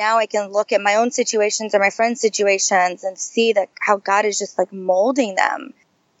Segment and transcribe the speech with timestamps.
[0.00, 3.68] now I can look at my own situations or my friends' situations and see that
[3.78, 5.74] how God is just like molding them.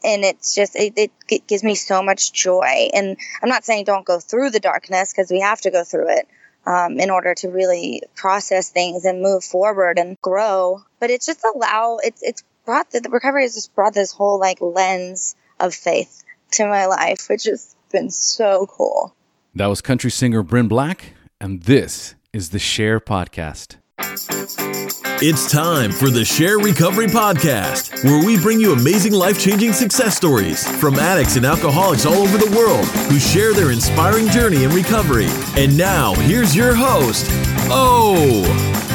[0.04, 2.90] And it's just, it, it, it gives me so much joy.
[2.92, 6.10] And I'm not saying don't go through the darkness because we have to go through
[6.10, 6.28] it
[6.66, 10.82] um, in order to really process things and move forward and grow.
[11.00, 14.38] But it's just allow, it's, it's brought the, the recovery has just brought this whole
[14.38, 16.22] like lens of faith
[16.52, 19.14] to my life, which has been so cool.
[19.54, 23.76] That was country singer Brinn Black, and this is the SHAIR Podcast.
[25.22, 30.16] It's time for the SHAIR Recovery Podcast, where we bring you amazing life changing success
[30.16, 34.70] stories from addicts and alcoholics all over the world who share their inspiring journey in
[34.70, 35.26] recovery.
[35.56, 37.26] And now, here's your host,
[37.68, 38.89] O.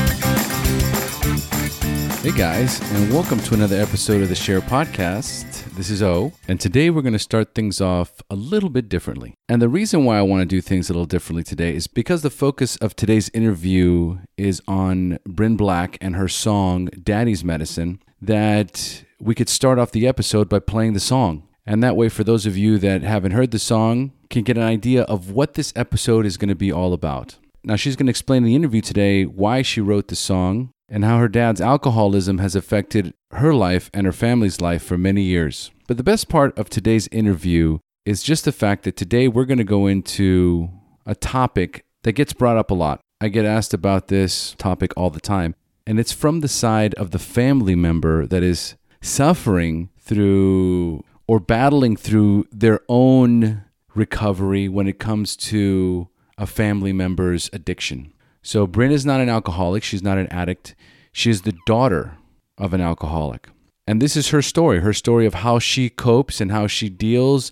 [2.25, 5.63] Hey guys, and welcome to another episode of the SHAIR Podcast.
[5.75, 9.35] This is O, and today we're going to start things off a little bit differently.
[9.48, 12.23] And the reason why I want to do things a little differently today is because
[12.23, 19.03] the focus of today's interview is on Brinn Black and her song Daddy's Medicine, that
[19.20, 21.48] we could start off the episode by playing the song.
[21.63, 24.63] And that way, for those of you that haven't heard the song, can get an
[24.63, 27.37] idea of what this episode is going to be all about.
[27.63, 31.03] Now, she's going to explain in the interview today why she wrote the song and
[31.03, 35.71] how her dad's alcoholism has affected her life and her family's life for many years.
[35.87, 39.57] But the best part of today's interview is just the fact that today we're going
[39.57, 40.69] to go into
[41.05, 43.01] a topic that gets brought up a lot.
[43.19, 45.55] I get asked about this topic all the time,
[45.87, 51.95] and it's from the side of the family member that is suffering through or battling
[51.95, 53.63] through their own
[53.95, 58.13] recovery when it comes to a family member's addiction.
[58.46, 60.76] So Brinn is not an alcoholic, she's not an addict.
[61.12, 62.20] She is the daughter
[62.60, 63.49] of an alcoholic.
[63.87, 67.52] And this is her story, her story of how she copes and how she deals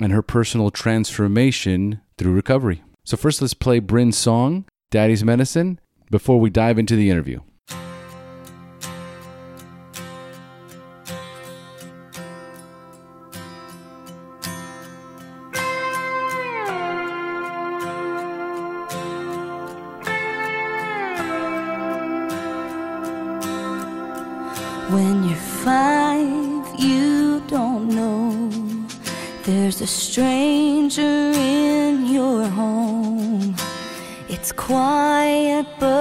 [0.00, 2.84] and her personal transformation through recovery.
[3.04, 7.40] So first let's play Brinn's song, Daddy's Medicine, before we dive into the interview.
[29.88, 33.56] Stranger in your home.
[34.28, 35.97] It's quiet, but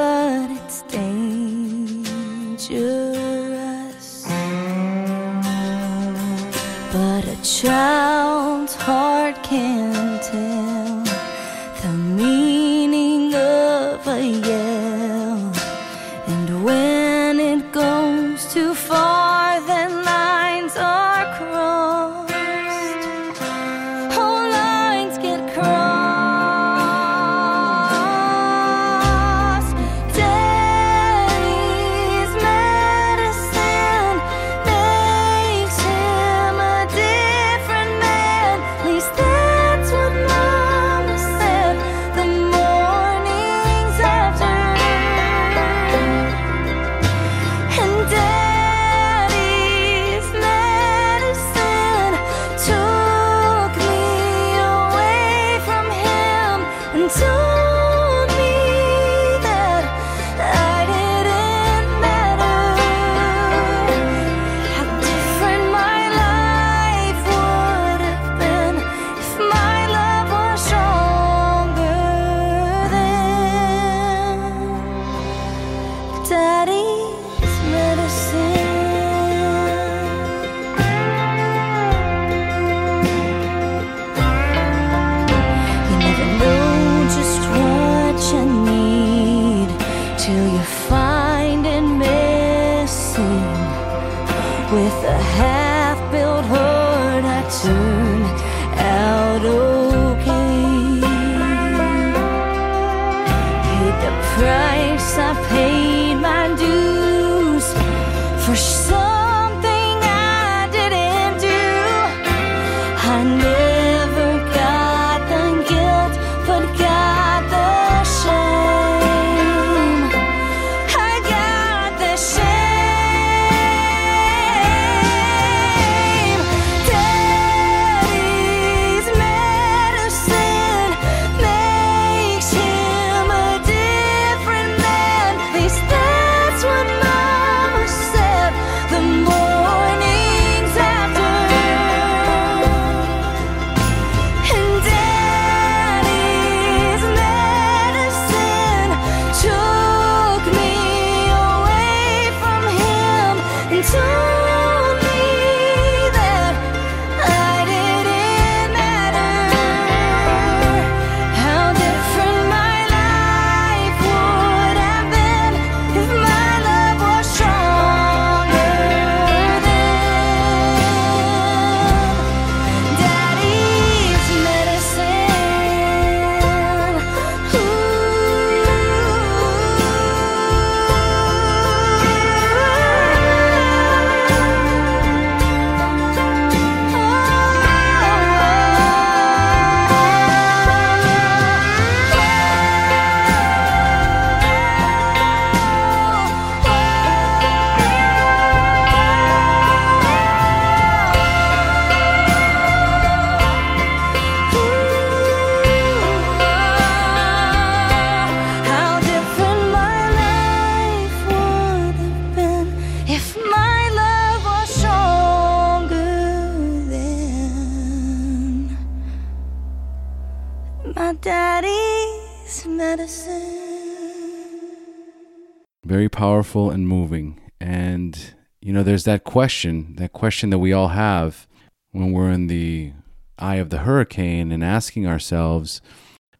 [226.47, 227.37] powerful and moving.
[227.59, 231.45] And, you know, there's that question, that question that we all have
[231.91, 232.93] when we're in the
[233.37, 235.81] eye of the hurricane and asking ourselves,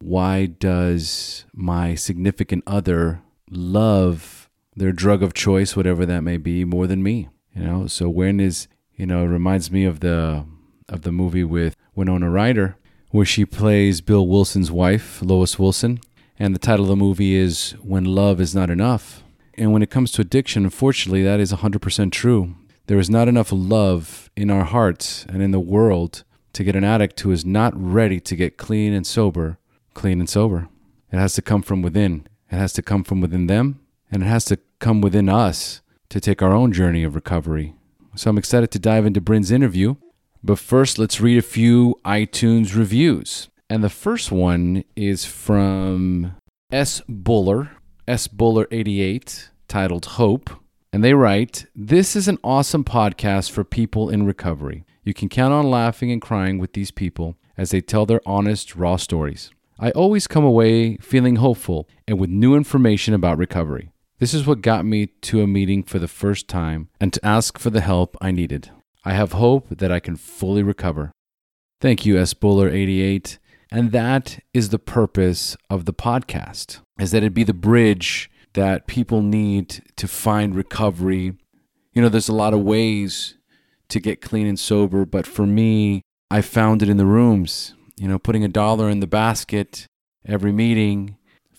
[0.00, 3.20] why does my significant other
[3.50, 7.28] love their drug of choice, whatever that may be, more than me?
[7.54, 8.66] You know, so when is,
[8.96, 10.46] you know, it reminds me of the
[10.88, 12.76] of the movie with Winona Ryder,
[13.10, 16.00] where she plays Bill Wilson's wife, Lois Wilson.
[16.38, 19.22] And the title of the movie is When Love Is Not Enough.
[19.58, 22.54] And when it comes to addiction, unfortunately, that is 100% true.
[22.86, 26.22] There is not enough love in our hearts and in the world
[26.52, 29.58] to get an addict who is not ready to get clean and sober,
[29.94, 30.68] clean and sober.
[31.10, 32.26] It has to come from within.
[32.50, 33.80] It has to come from within them,
[34.12, 37.74] and it has to come within us to take our own journey of recovery.
[38.14, 39.96] So I'm excited to dive into Brinn's interview.
[40.42, 43.48] But first, let's read a few iTunes reviews.
[43.68, 46.36] And the first one is from
[46.72, 47.02] S.
[47.08, 47.72] Buller,
[48.08, 48.26] S.
[48.26, 50.48] Buller88, titled Hope.
[50.94, 54.86] And they write This is an awesome podcast for people in recovery.
[55.04, 58.74] You can count on laughing and crying with these people as they tell their honest,
[58.74, 59.50] raw stories.
[59.78, 63.90] I always come away feeling hopeful and with new information about recovery.
[64.20, 67.58] This is what got me to a meeting for the first time and to ask
[67.58, 68.70] for the help I needed.
[69.04, 71.12] I have hope that I can fully recover.
[71.82, 72.32] Thank you, S.
[72.32, 73.36] Buller88.
[73.70, 78.86] And that is the purpose of the podcast, is that it'd be the bridge that
[78.86, 81.34] people need to find recovery.
[81.92, 83.34] You know, there's a lot of ways
[83.88, 87.74] to get clean and sober, but for me, I found it in the rooms.
[87.96, 89.86] You know, putting a dollar in the basket
[90.26, 91.16] every meeting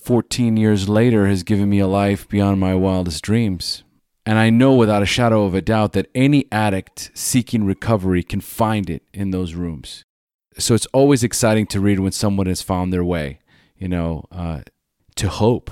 [0.09, 3.83] 14 years later has given me a life beyond my wildest dreams.
[4.25, 8.41] And I know without a shadow of a doubt that any addict seeking recovery can
[8.41, 10.03] find it in those rooms.
[10.57, 13.39] So it's always exciting to read when someone has found their way,
[13.77, 14.61] you know, uh,
[15.19, 15.69] to hope,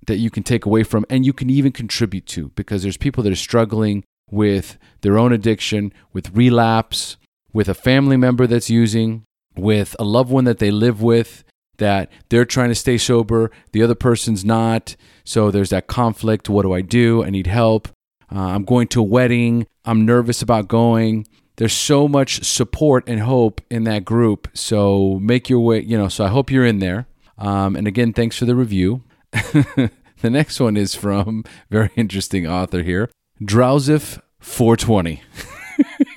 [0.08, 3.22] that you can take away from and you can even contribute to because there's people
[3.24, 7.18] that are struggling with their own addiction, with relapse,
[7.54, 9.24] with a family member that's using,
[9.56, 11.44] with a loved one that they live with
[11.78, 14.96] that they're trying to stay sober, the other person's not.
[15.24, 16.50] So there's that conflict.
[16.50, 17.24] What do I do?
[17.24, 17.88] I need help.
[18.34, 19.68] Uh, I'm going to a wedding.
[19.86, 21.28] I'm nervous about going.
[21.58, 24.48] There's so much support and hope in that group.
[24.54, 26.08] So make your way, you know.
[26.08, 27.08] So I hope you're in there.
[27.38, 29.04] Um, and again, thanks for the review.
[29.32, 29.92] the
[30.30, 33.10] next one is from very interesting author here,
[33.42, 35.22] Drowsif 420.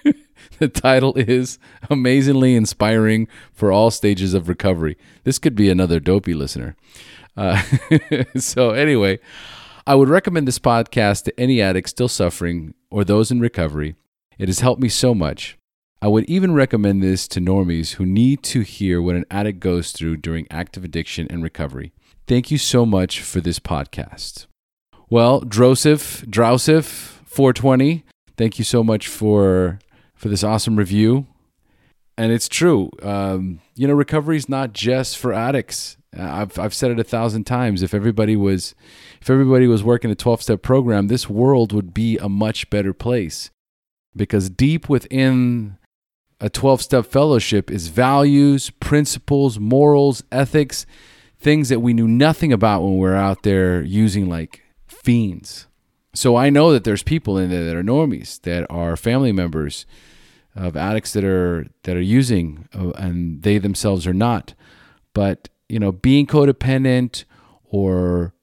[0.58, 4.96] the title is Amazingly Inspiring for All Stages of Recovery.
[5.24, 6.76] This could be another dopey listener.
[7.36, 7.62] Uh,
[8.36, 9.18] so, anyway,
[9.86, 13.96] I would recommend this podcast to any addict still suffering or those in recovery.
[14.40, 15.58] It has helped me so much.
[16.00, 19.92] I would even recommend this to normies who need to hear what an addict goes
[19.92, 21.92] through during active addiction and recovery.
[22.26, 24.46] Thank you so much for this podcast.
[25.10, 26.84] Well, Drosif, Drousif,
[27.26, 28.02] 420,
[28.38, 29.78] thank you so much for
[30.14, 31.26] for this awesome review.
[32.16, 32.90] And it's true.
[33.02, 35.98] Um, you know, recovery is not just for addicts.
[36.18, 37.82] Uh, I've I've said it a thousand times.
[37.82, 38.74] If everybody was
[39.20, 42.94] if everybody was working a 12 step program, this world would be a much better
[42.94, 43.50] place.
[44.14, 45.78] Because deep within
[46.40, 50.86] a 12 step fellowship is values, principles, morals, ethics,
[51.38, 55.66] things that we knew nothing about when we were out there using like fiends.
[56.14, 59.86] So I know that there's people in there that are normies, that are family members
[60.56, 64.54] of addicts that are that are using, uh, and they themselves are not.
[65.14, 67.24] But you know, being codependent
[67.64, 68.34] or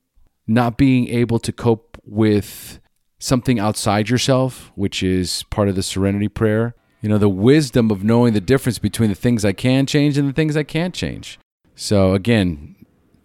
[0.47, 2.79] not being able to cope with
[3.19, 8.03] something outside yourself, which is part of the serenity prayer, you know, the wisdom of
[8.03, 11.39] knowing the difference between the things I can change and the things I can't change.
[11.75, 12.75] So, again,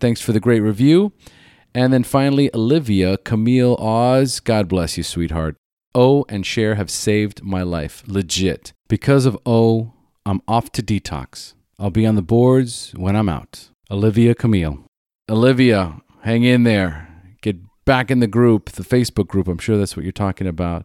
[0.01, 1.13] thanks for the great review.
[1.75, 4.41] And then finally, Olivia Camille Oz.
[4.41, 5.57] God bless you, sweetheart.
[5.95, 8.03] O and SHAIR have saved my life.
[8.07, 8.73] Legit.
[8.89, 9.95] Because of O,
[10.27, 11.55] I'm off to detox.
[11.79, 13.71] I'll be on the boards when I'm out.
[13.91, 14.85] Olivia Camille.
[15.31, 17.12] Olivia, hang in there.
[17.85, 19.49] Back in the group, the Facebook group.
[19.49, 20.85] I'm sure that's what you're talking about.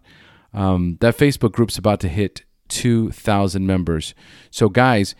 [0.53, 4.15] Um, that Facebook group's about to hit 2,000 members.
[4.49, 5.13] So, guys,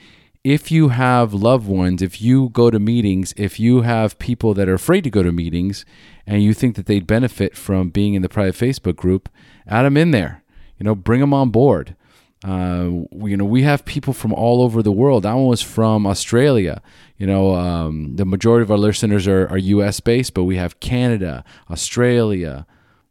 [0.43, 4.69] if you have loved ones, if you go to meetings, if you have people that
[4.69, 5.86] are afraid to go to meetings
[6.25, 9.27] and you think that they'd benefit from being in the private Facebook group,
[9.67, 10.43] add them in there.
[10.79, 11.97] You know, bring them on board.
[12.44, 15.24] Uh, we, you know, we have people from all over the world.
[15.24, 16.82] That one was from Australia.
[17.17, 20.00] You know, um, the majority of our listeners are, are U.S.
[20.00, 22.67] based, but we have Canada, Australia,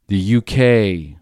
[0.06, 1.16] the U.K.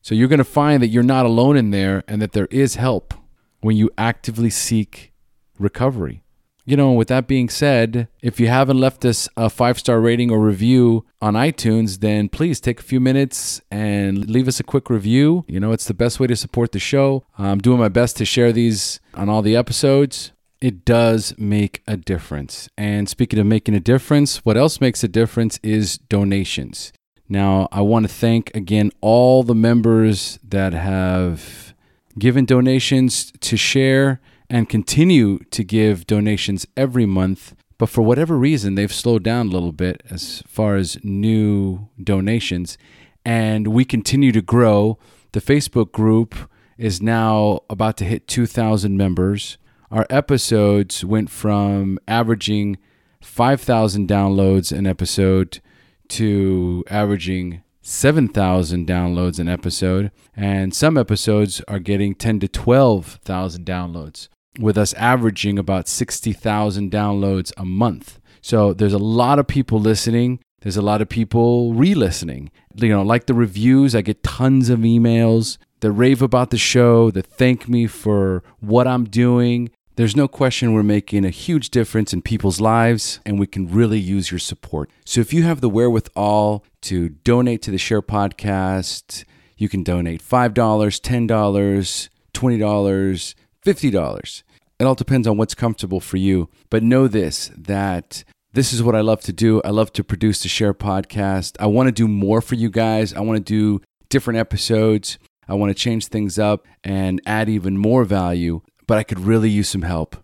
[0.00, 2.76] So you're going to find that you're not alone in there, and that there is
[2.76, 3.14] help
[3.60, 5.12] when you actively seek
[5.58, 6.22] recovery.
[6.64, 10.30] You know, with that being said, if you haven't left us a five star rating
[10.30, 14.88] or review on iTunes, then please take a few minutes and leave us a quick
[14.88, 15.44] review.
[15.48, 17.24] You know, it's the best way to support the show.
[17.36, 20.30] I'm doing my best to share these on all the episodes.
[20.60, 22.68] It does make a difference.
[22.78, 26.92] And speaking of making a difference, what else makes a difference is donations.
[27.28, 31.74] Now, I want to thank again all the members that have
[32.16, 34.20] given donations to share
[34.52, 37.54] and continue to give donations every month.
[37.78, 42.76] But for whatever reason, they've slowed down a little bit as far as new donations.
[43.24, 44.98] And we continue to grow.
[45.32, 46.34] The Facebook group
[46.76, 49.56] is now about to hit 2,000 members.
[49.90, 52.76] Our episodes went from averaging
[53.22, 55.62] 5,000 downloads an episode
[56.08, 60.10] to averaging 7,000 downloads an episode.
[60.36, 64.28] And some episodes are getting 10 to 12,000 downloads
[64.58, 68.18] with us averaging about 60,000 downloads a month.
[68.40, 70.40] So there's a lot of people listening.
[70.60, 72.50] There's a lot of people re listening.
[72.74, 77.10] You know, like the reviews, I get tons of emails that rave about the show,
[77.10, 79.70] that thank me for what I'm doing.
[79.96, 83.98] There's no question we're making a huge difference in people's lives, and we can really
[83.98, 84.90] use your support.
[85.04, 89.24] So if you have the wherewithal to donate to the SHAIR Podcast,
[89.56, 94.42] you can donate $5, $10, $20 $50.
[94.78, 96.48] It all depends on what's comfortable for you.
[96.68, 99.62] But know this that this is what I love to do.
[99.64, 101.56] I love to produce the SHAIR podcast.
[101.58, 103.14] I want to do more for you guys.
[103.14, 105.18] I want to do different episodes.
[105.48, 109.50] I want to change things up and add even more value, but I could really
[109.50, 110.16] use some help.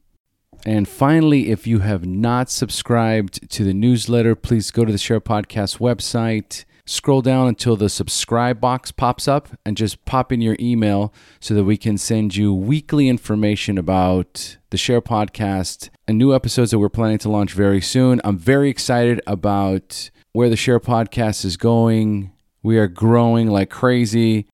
[0.67, 5.21] And finally, if you have not subscribed to the newsletter, please go to the SHAIR
[5.21, 10.57] Podcast website, scroll down until the subscribe box pops up, and just pop in your
[10.61, 16.35] email so that we can send you weekly information about the SHAIR Podcast and new
[16.35, 18.21] episodes that we're planning to launch very soon.
[18.23, 22.33] I'm very excited about where the SHAIR Podcast is going.
[22.63, 24.47] We are growing like crazy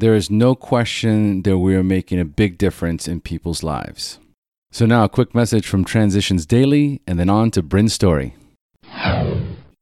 [0.00, 4.18] there is no question that we are making a big difference in people's lives.
[4.72, 8.34] So, now a quick message from Transitions Daily and then on to Brinn's story.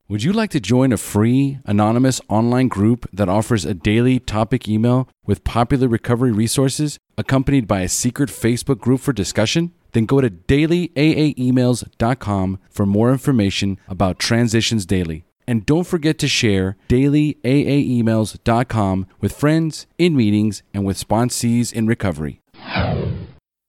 [0.09, 4.67] Would you like to join a free, anonymous online group that offers a daily topic
[4.67, 9.73] email with popular recovery resources accompanied by a secret Facebook group for discussion?
[9.93, 16.76] Then go to dailyaaemails.com for more information about Transitions Daily and don't forget to share
[16.90, 22.43] dailyaaemails.com with friends, in meetings, and with sponsees in recovery.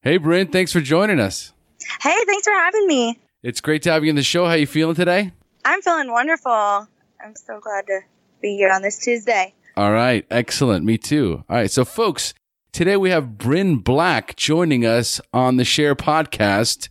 [0.01, 1.53] Hey, Brinn, thanks for joining us.
[2.01, 3.17] Hey, thanks for having me.
[3.43, 4.43] It's great to have you in the show.
[4.43, 5.31] How are you feeling today?
[5.63, 6.51] I'm feeling wonderful.
[6.51, 8.01] I'm so glad to
[8.41, 9.53] be here on this Tuesday.
[9.77, 10.83] All right, excellent.
[10.83, 11.45] Me too.
[11.49, 12.33] All right, so folks,
[12.73, 16.89] today we have Brinn Black joining us on the SHAIR podcast,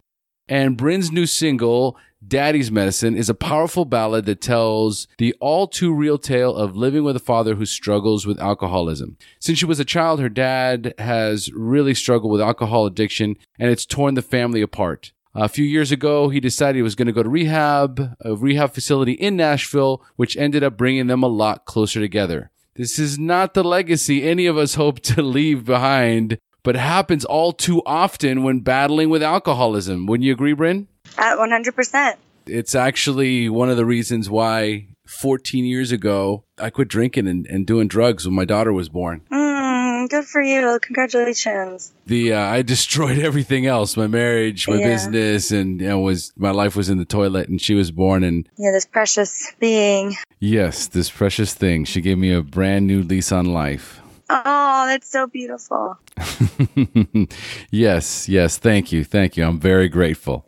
[0.49, 5.95] and Brinn's new single Daddy's Medicine is a powerful ballad that tells the all too
[5.95, 9.17] real tale of living with a father who struggles with alcoholism.
[9.39, 13.87] Since she was a child, her dad has really struggled with alcohol addiction and it's
[13.87, 15.13] torn the family apart.
[15.35, 18.75] A few years ago, he decided he was going to go to rehab, a rehab
[18.75, 22.51] facility in Nashville, which ended up bringing them a lot closer together.
[22.75, 27.53] This is not the legacy any of us hope to leave behind, but happens all
[27.53, 30.07] too often when battling with alcoholism.
[30.07, 30.89] Wouldn't you agree, Brinn?
[31.17, 32.15] At 100%.
[32.47, 37.67] It's actually one of the reasons why 14 years ago I quit drinking and, and
[37.67, 39.21] doing drugs when my daughter was born.
[39.31, 40.79] Mm, good for you.
[40.81, 41.93] Congratulations.
[42.07, 44.87] The uh, I destroyed everything else, my marriage, my Yeah.
[44.87, 48.25] business, and you know, was my life was in the toilet, and she was born,
[48.25, 50.17] and Yeah, this precious being.
[50.41, 54.01] yes, this precious thing, she gave me a brand new lease on life.
[54.31, 55.99] Oh, that's so beautiful.
[57.71, 58.59] yes, yes.
[58.59, 59.05] Thank you.
[59.05, 59.45] Thank you.
[59.45, 60.47] I'm very grateful.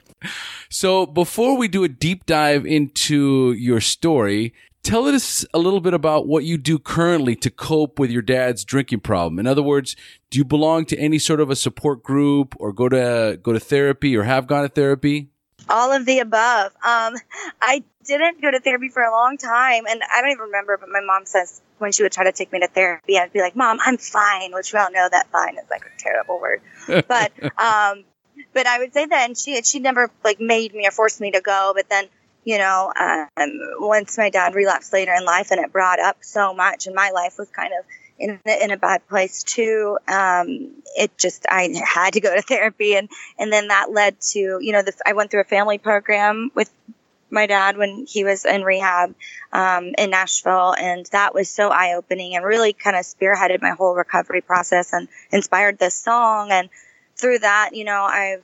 [0.68, 5.94] So before we do a deep dive into your story, tell us a little bit
[5.94, 9.38] about what you do currently to cope with your dad's drinking problem.
[9.38, 9.96] In other words,
[10.30, 13.60] do you belong to any sort of a support group or go to go to
[13.60, 15.30] therapy or have gone to therapy?
[15.68, 16.72] All of the above.
[16.84, 17.14] Um,
[17.60, 20.76] I didn't go to therapy for a long time, and I don't even remember.
[20.78, 23.40] But my mom says when she would try to take me to therapy, I'd be
[23.40, 26.62] like, "Mom, I'm fine," which we all know that "fine" is like a terrible word.
[27.06, 28.04] But um,
[28.52, 31.30] but I would say that, and she she never like made me or forced me
[31.32, 31.72] to go.
[31.74, 32.06] But then
[32.44, 33.28] you know, um,
[33.78, 37.10] once my dad relapsed later in life, and it brought up so much, and my
[37.10, 37.84] life was kind of
[38.18, 39.98] in in a bad place too.
[40.08, 43.08] Um, it just I had to go to therapy, and
[43.38, 46.70] and then that led to you know the, I went through a family program with
[47.32, 49.14] my dad when he was in rehab
[49.52, 53.70] um, in Nashville, and that was so eye opening and really kind of spearheaded my
[53.70, 56.50] whole recovery process and inspired this song.
[56.50, 56.68] And
[57.20, 58.42] through that, you know, I've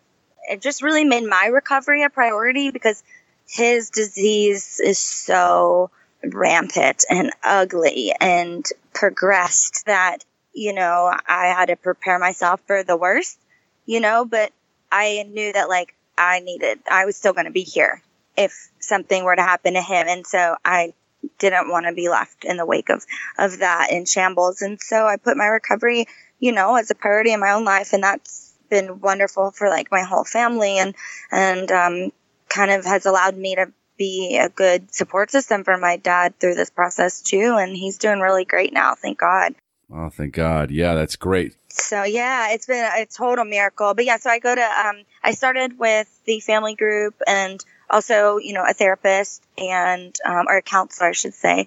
[0.48, 3.02] it just really made my recovery a priority because
[3.48, 5.90] his disease is so
[6.22, 12.96] rampant and ugly and progressed that you know I had to prepare myself for the
[12.96, 13.38] worst,
[13.84, 14.52] you know, but
[14.90, 18.02] I knew that like I needed I was still going to be here
[18.36, 20.06] if something were to happen to him.
[20.08, 20.92] And so I
[21.38, 23.04] didn't want to be left in the wake of
[23.38, 24.62] of that in shambles.
[24.62, 26.06] And so I put my recovery,
[26.38, 27.92] you know, as a priority in my own life.
[27.92, 30.94] And that's been wonderful for like my whole family and
[31.30, 32.12] and um
[32.48, 36.54] kind of has allowed me to be a good support system for my dad through
[36.54, 39.54] this process too and he's doing really great now thank god
[39.88, 40.72] Oh, thank God.
[40.72, 41.54] Yeah, that's great.
[41.68, 45.30] so yeah it's been a total miracle but yeah so i go to um i
[45.32, 50.62] started with the family group and also you know a therapist and um, or a
[50.62, 51.66] counselor i should say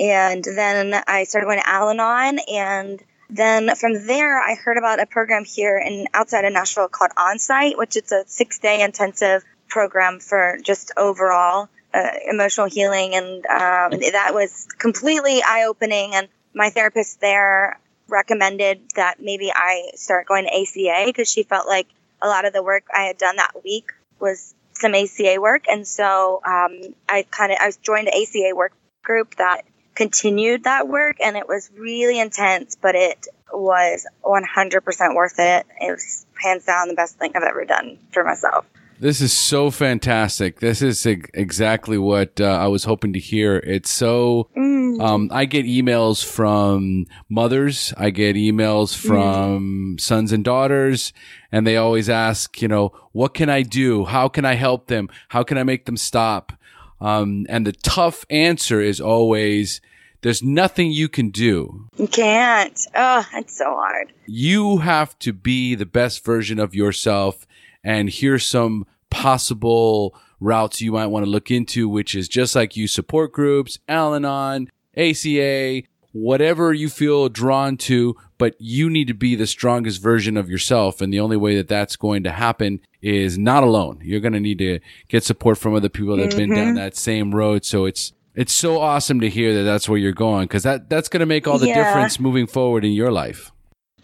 [0.00, 5.06] and then i started going to al-anon and then from there i heard about a
[5.06, 10.18] program here in outside of nashville called onsite which is a six day intensive program
[10.18, 13.14] for just overall uh, emotional healing.
[13.14, 16.14] And um, that was completely eye-opening.
[16.14, 21.66] And my therapist there recommended that maybe I start going to ACA because she felt
[21.66, 21.86] like
[22.20, 25.86] a lot of the work I had done that week was some ACA work, and
[25.86, 29.62] so um, I kind of I joined the ACA work group that
[29.98, 35.66] continued that work, and it was really intense, but it was 100% worth it.
[35.80, 38.64] It was hands down the best thing I've ever done for myself.
[39.00, 40.60] This is so fantastic.
[40.60, 43.56] This is ex- exactly what uh, I was hoping to hear.
[43.58, 44.48] It's so.
[44.56, 47.94] Um, I get emails from mothers.
[47.96, 51.12] I get emails from sons and daughters,
[51.52, 54.04] and they always ask, you know, what can I do?
[54.04, 55.08] How can I help them?
[55.28, 56.52] How can I make them stop?
[57.00, 59.80] Um, and the tough answer is always,
[60.22, 61.88] there's nothing you can do.
[61.96, 62.78] You can't.
[62.94, 64.12] Oh, it's so hard.
[64.26, 67.46] you have to be the best version of yourself
[67.84, 72.76] and here's some possible routes you might want to look into which is just like
[72.76, 79.34] you support groups al-anon aca whatever you feel drawn to but you need to be
[79.34, 83.36] the strongest version of yourself and the only way that that's going to happen is
[83.36, 86.50] not alone you're going to need to get support from other people that have been
[86.50, 86.76] down mm-hmm.
[86.76, 90.46] that same road so it's it's so awesome to hear that that's where you're going
[90.46, 91.84] because that that's going to make all the Yeah.
[91.84, 93.52] difference moving forward in your life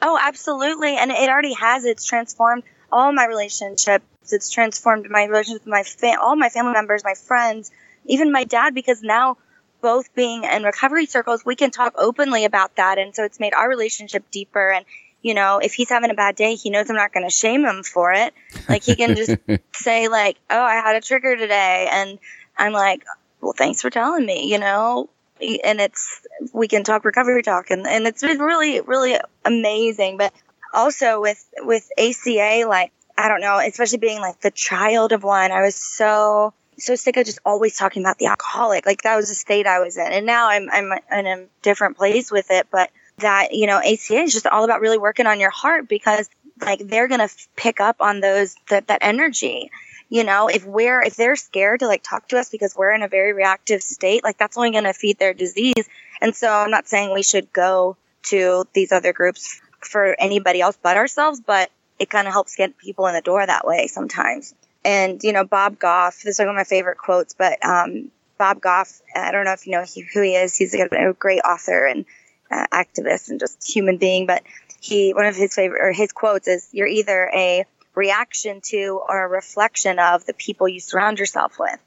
[0.07, 0.97] Oh, absolutely.
[0.97, 1.87] And it already has.
[1.87, 2.63] It's transformed
[2.93, 4.05] all my relationships.
[4.31, 7.71] It's transformed my relationship with my fa- all my family members, my friends,
[8.05, 9.39] even my dad, because now
[9.85, 12.97] both being in recovery circles, we can talk openly about that.
[12.97, 14.73] And so it's made our relationship deeper.
[14.73, 14.87] And,
[15.21, 17.67] you know, if he's having a bad day, he knows I'm not going to shame
[17.67, 18.33] him for it.
[18.67, 19.37] Like he can just
[19.75, 21.87] say like, oh, I had a trigger today.
[21.93, 22.19] And
[22.57, 23.05] I'm like,
[23.43, 27.87] well, thanks for telling me, you know, and it's, we can talk recovery talk and,
[27.87, 30.17] and it's been really, really amazing.
[30.17, 30.33] But
[30.73, 35.53] also with, with ACA, like, I don't know, especially being like the child of one,
[35.53, 38.87] I was so, so sick of just always talking about the alcoholic.
[38.87, 40.13] Like that was the state I was in.
[40.13, 42.67] And now I'm, I'm in a different place with it.
[42.71, 46.29] But that, you know, ACA is just all about really working on your heart because
[46.61, 49.71] like they're to pick up on those, that, that energy.
[50.09, 53.03] you know if we're if they're scared to like talk to us because we're in
[53.03, 55.89] a very reactive state like that's only to feed their disease
[56.21, 60.79] and so i'm not saying we should go to these other groups for anybody else
[60.83, 64.55] but ourselves but it kind of helps get people in the door that way sometimes
[64.85, 68.61] and you know bob goff this is one of my favorite quotes but um, bob
[68.61, 72.05] goff i don't know if you know who he is he's a, great author and
[72.51, 74.43] uh, activist and just human being but
[74.81, 79.25] he one of his favorite or his quotes is you're either a reaction to or
[79.25, 81.79] a reflection of the people you surround yourself with.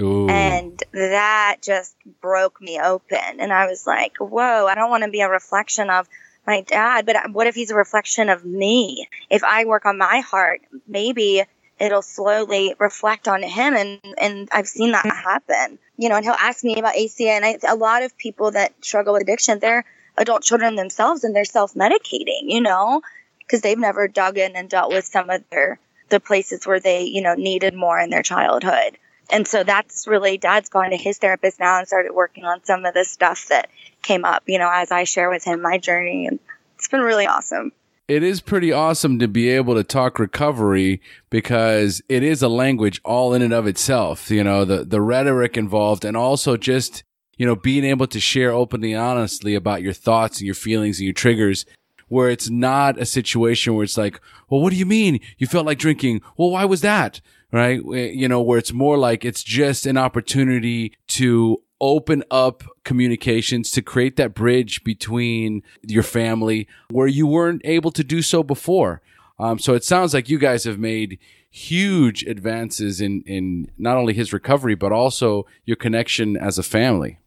[0.00, 0.28] Ooh.
[0.28, 3.38] And that just broke me open.
[3.38, 6.08] And I was like, whoa, I don't want to be a reflection of
[6.46, 9.08] my dad, but what if he's a reflection of me?
[9.30, 11.42] If I work on my heart, maybe
[11.78, 13.74] it'll slowly reflect on him.
[13.74, 15.10] And, and I've seen that mm.
[15.10, 17.30] happen, you know, and he'll ask me about ACA.
[17.30, 19.84] And I, a lot of people that struggle with addiction, they're
[20.16, 23.02] adult children themselves and they're self medicating, you know,
[23.38, 27.04] because they've never dug in and dealt with some of their the places where they
[27.04, 28.98] you know needed more in their childhood
[29.30, 32.84] and so that's really dad's gone to his therapist now and started working on some
[32.84, 33.70] of the stuff that
[34.02, 36.38] came up you know as i share with him my journey and
[36.76, 37.72] it's been really awesome
[38.06, 43.00] it is pretty awesome to be able to talk recovery because it is a language
[43.04, 47.02] all in and of itself you know the the rhetoric involved and also just
[47.36, 51.04] you know being able to share openly honestly about your thoughts and your feelings and
[51.04, 51.64] your triggers
[52.08, 55.66] where it's not a situation where it's like, well, what do you mean you felt
[55.66, 56.22] like drinking?
[56.36, 57.20] Well, why was that?
[57.52, 57.80] Right?
[57.84, 63.82] You know, where it's more like it's just an opportunity to open up communications to
[63.82, 69.02] create that bridge between your family where you weren't able to do so before.
[69.38, 71.18] Um, so it sounds like you guys have made
[71.50, 77.18] huge advances in, in not only his recovery, but also your connection as a family.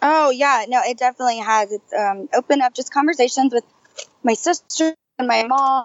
[0.00, 1.70] Oh yeah, no, it definitely has.
[1.72, 3.64] It's um, opened up just conversations with
[4.24, 5.84] my sister and my mom.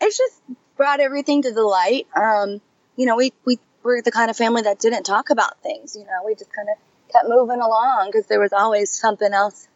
[0.00, 0.40] It's just
[0.76, 2.06] brought everything to the light.
[2.16, 2.60] Um,
[2.96, 5.96] you know, we, we were the kind of family that didn't talk about things.
[5.96, 6.76] You know, we just kind of
[7.12, 9.66] kept moving along because there was always something else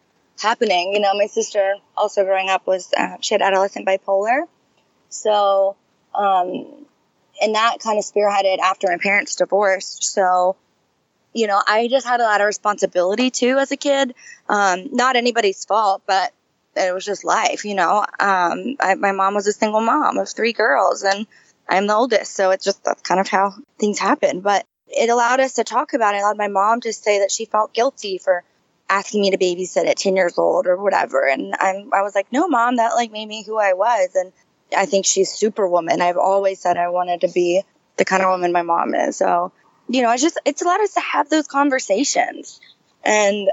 [0.40, 0.92] happening.
[0.92, 4.42] You know, my sister also growing up was, uh, she had adolescent bipolar.
[5.09, 5.77] So,
[6.14, 6.87] um,
[7.40, 10.05] and that kind of spearheaded after my parents divorced.
[10.05, 10.57] So,
[11.33, 14.14] you know, I just had a lot of responsibility too as a kid.
[14.49, 16.33] Um, not anybody's fault, but
[16.77, 18.05] it was just life, you know.
[18.18, 21.27] Um, I, my mom was a single mom of three girls, and
[21.70, 24.40] I'm the oldest, so it's just that's kind of how things happen.
[24.40, 26.18] But it allowed us to talk about it.
[26.18, 28.42] It allowed my mom to say that she felt guilty for
[28.88, 31.26] asking me to babysit at 10 years old or whatever.
[31.28, 34.11] And I'm, I was like, no, mom, that like made me who I was.
[34.16, 34.33] And
[34.76, 36.02] I think she's superwoman.
[36.02, 37.62] I've always said I wanted to be
[37.98, 39.16] the kind of woman my mom is.
[39.16, 39.52] So,
[39.88, 42.61] you know, it's just, it's allowed us to have those conversations.
[43.04, 43.48] And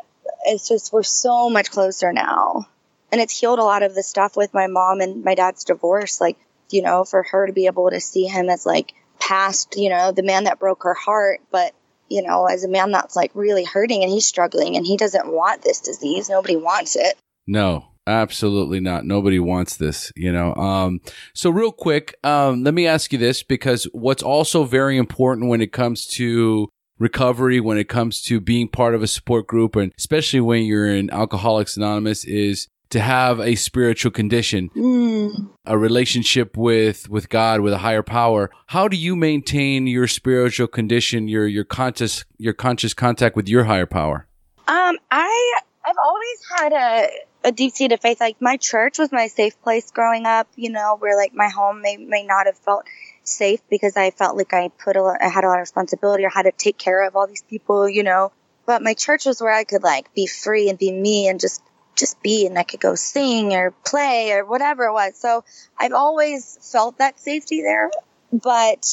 [0.46, 2.66] it's just, we're so much closer now
[3.12, 6.20] and it's healed a lot of the stuff with my mom and my dad's divorce
[6.20, 6.38] like
[6.70, 10.12] you know for her to be able to see him as like past you know
[10.12, 11.74] the man that broke her heart but
[12.10, 15.28] you know as a man that's like really hurting and he's struggling and he doesn't
[15.28, 17.18] want this disease nobody wants it.
[17.46, 19.04] No absolutely not.
[19.04, 20.54] Nobody wants this you know.
[20.56, 21.02] Um
[21.34, 25.62] so real quick um let me ask you this because what's also very important when
[25.62, 29.94] it comes to recovery when it comes to being part of a support group and
[29.98, 35.50] especially when you're in alcoholics anonymous is to have a spiritual condition, mm.
[35.66, 38.50] a relationship with with God, with a higher power.
[38.68, 43.66] How do you maintain your spiritual condition, your your conscious your conscious contact with your
[43.66, 44.28] higher power?
[44.68, 47.10] Um, I I've always had a
[47.48, 48.20] a deep seated faith.
[48.20, 50.48] Like my church was my safe place growing up.
[50.56, 52.86] You know, where like my home may may not have felt
[53.24, 56.24] safe because I felt like I put a lot, I had a lot of responsibility
[56.24, 57.90] or had to take care of all these people.
[57.90, 58.32] You know,
[58.66, 61.62] but my church was where I could like be free and be me and just
[61.98, 65.18] just be and I could go sing or play or whatever it was.
[65.18, 65.44] So
[65.78, 67.90] I've always felt that safety there.
[68.32, 68.86] But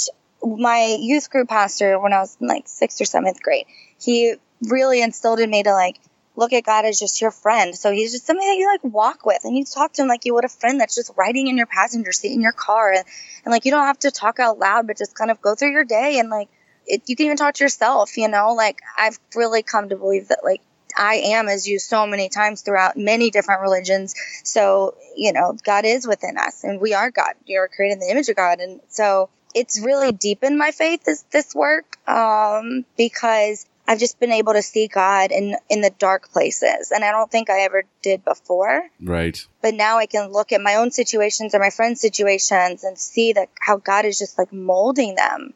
[0.42, 3.66] my youth group pastor, when I was in like sixth or seventh grade,
[4.00, 6.00] he really instilled in me to like
[6.36, 7.76] look at God as just your friend.
[7.76, 10.24] So he's just somebody that you like walk with and you talk to him like
[10.24, 12.92] you would a friend that's just riding in your passenger seat in your car.
[12.92, 13.04] And,
[13.44, 15.72] and like you don't have to talk out loud, but just kind of go through
[15.72, 16.48] your day and like
[16.86, 20.28] it, you can even talk to yourself, you know, like I've really come to believe
[20.28, 20.60] that like
[20.96, 24.14] I am is used so many times throughout many different religions.
[24.44, 27.34] So, you know, God is within us and we are God.
[27.46, 28.60] You're created in the image of God.
[28.60, 34.32] And so it's really deepened my faith, this, this work, um, because I've just been
[34.32, 36.90] able to see God in, in the dark places.
[36.90, 38.88] And I don't think I ever did before.
[39.00, 39.46] Right.
[39.62, 43.34] But now I can look at my own situations or my friends' situations and see
[43.34, 45.52] that how God is just like molding them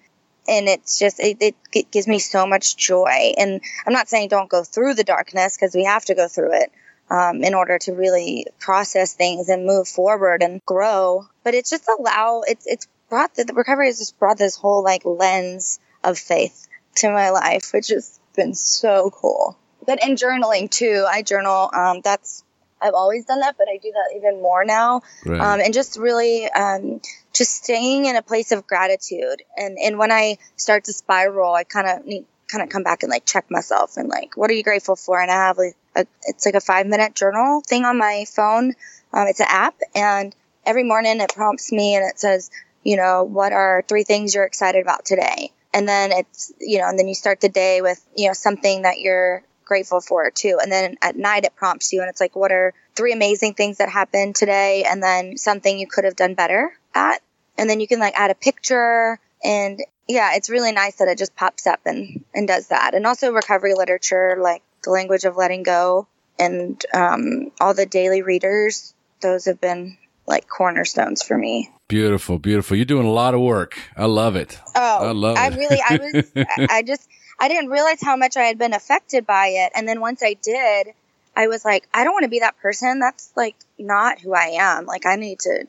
[0.49, 4.49] and it's just it, it, gives me so much joy and i'm not saying don't
[4.49, 6.73] go through the darkness because we have to go through it
[7.11, 11.89] um, in order to really process things and move forward and grow but it's just
[11.99, 16.19] allow it's it's brought the, the recovery has just brought this whole like lens of
[16.19, 19.57] faith to my life, which has been so cool.
[19.87, 21.71] But in journaling too, I journal.
[21.73, 22.45] Um, that's
[22.81, 25.03] I've always done that, but I do that even more now.
[25.25, 25.41] Right.
[25.41, 27.01] Um, and just really, um,
[27.39, 29.43] just staying in a place of gratitude.
[29.57, 33.03] And and when I start to spiral, I kind of need kind of come back
[33.03, 35.21] and like check myself and like, what are you grateful for?
[35.21, 38.75] And I have like a, it's like a five minute journal thing on my phone.
[39.13, 40.35] Um, it's an app, and
[40.67, 42.51] every morning it prompts me and it says,
[42.83, 45.53] you know, what are three things you're excited about today?
[45.73, 48.83] And then it's, you know, and then you start the day with, you know, something
[48.83, 50.59] that you're grateful for too.
[50.61, 53.79] And then at night it prompts you and it's like, what are three amazing things
[53.79, 54.85] that happened today?
[54.89, 57.21] And then something you could have done better at.
[57.59, 61.19] And then you can like add a picture and yeah, it's really nice that it
[61.19, 62.95] just pops up and, and does that.
[62.95, 66.07] And also recovery literature, like the language of letting go
[66.39, 71.71] and um, all the daily readers, those have been like cornerstones for me.
[71.89, 72.77] Beautiful, beautiful.
[72.77, 73.79] You're doing a lot of work.
[73.97, 74.59] I love it.
[74.75, 75.41] Oh, I love it.
[75.41, 75.57] I it.
[75.57, 76.33] really, I was,
[76.71, 79.73] I just, I didn't realize how much I had been affected by it.
[79.75, 80.89] And then once I did,
[81.37, 82.99] I was like, I don't want to be that person.
[82.99, 84.87] That's like not who I am.
[84.87, 85.67] Like I need to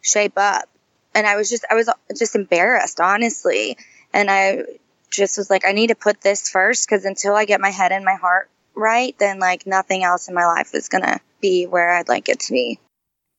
[0.00, 0.68] shape up.
[1.18, 3.76] And I was just, I was just embarrassed, honestly.
[4.14, 4.62] And I
[5.10, 7.90] just was like, I need to put this first because until I get my head
[7.90, 11.92] and my heart right, then like nothing else in my life is to be where
[11.92, 12.78] I'd like it to be.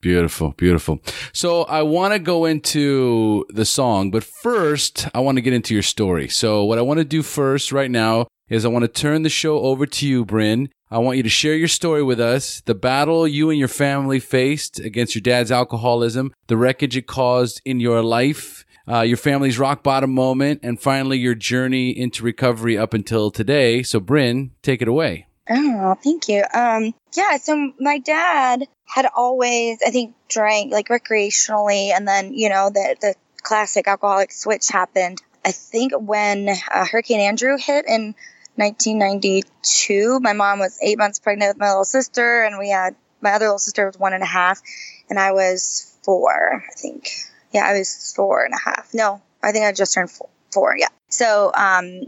[0.02, 1.00] Beautiful, beautiful.
[1.32, 5.74] So I want to go into the song, but first I want to get into
[5.74, 6.28] your story.
[6.28, 9.30] So what I want to do first right now is I want to turn the
[9.30, 10.70] show over to you, Brinn.
[10.92, 14.20] I want you to share your story with us, the battle you and your family
[14.20, 19.60] faced against your dad's alcoholism, the wreckage it caused in your life, uh, your family's
[19.60, 23.84] rock bottom moment, and finally your journey into recovery up until today.
[23.84, 25.28] So Brinn, take it away.
[25.48, 26.44] Oh, thank you.
[26.54, 32.50] Um, yeah, so my dad had always, I think, drank like recreationally, and then you
[32.50, 35.22] know the the classic alcoholic switch happened.
[35.46, 38.16] I think when uh, Hurricane Andrew hit in
[38.60, 43.32] 1992, my mom was eight months pregnant with my little sister, and we had my
[43.32, 44.62] other little sister was one and a half,
[45.10, 47.10] and I was four, I think.
[47.52, 48.94] Yeah, I was four and a half.
[48.94, 50.30] No, I think I just turned four.
[50.52, 50.90] four yeah.
[51.10, 52.02] So um,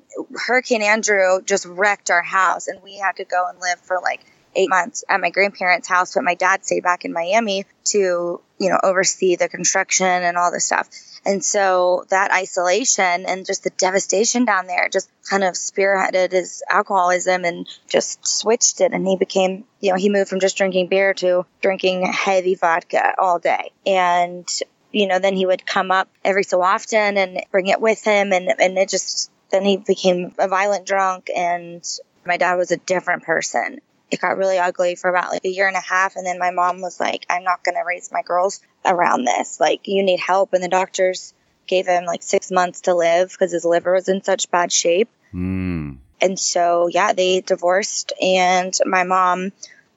[0.45, 4.21] Hurricane Andrew just wrecked our house, and we had to go and live for like
[4.55, 6.13] eight months at my grandparents' house.
[6.13, 10.51] But my dad stayed back in Miami to, you know, oversee the construction and all
[10.51, 10.89] this stuff.
[11.23, 16.63] And so that isolation and just the devastation down there just kind of spearheaded his
[16.69, 18.91] alcoholism and just switched it.
[18.91, 23.13] And he became, you know, he moved from just drinking beer to drinking heavy vodka
[23.19, 23.71] all day.
[23.85, 24.47] And
[24.91, 28.33] you know, then he would come up every so often and bring it with him.
[28.33, 31.83] And, and it just, then he became a violent drunk and
[32.25, 33.79] my dad was a different person.
[34.11, 36.15] It got really ugly for about like a year and a half.
[36.15, 39.59] And then my mom was like, I'm not going to raise my girls around this.
[39.59, 40.53] Like, you need help.
[40.53, 41.33] And the doctors
[41.67, 45.09] gave him like six months to live because his liver was in such bad shape.
[45.33, 45.97] Mm.
[46.19, 49.51] And so, yeah, they divorced and my mom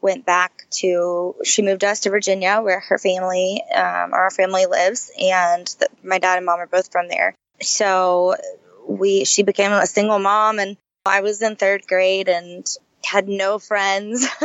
[0.05, 5.11] went back to she moved us to virginia where her family um, our family lives
[5.19, 8.37] and the, my dad and mom are both from there so
[8.87, 12.67] we she became a single mom and i was in third grade and
[13.05, 14.27] had no friends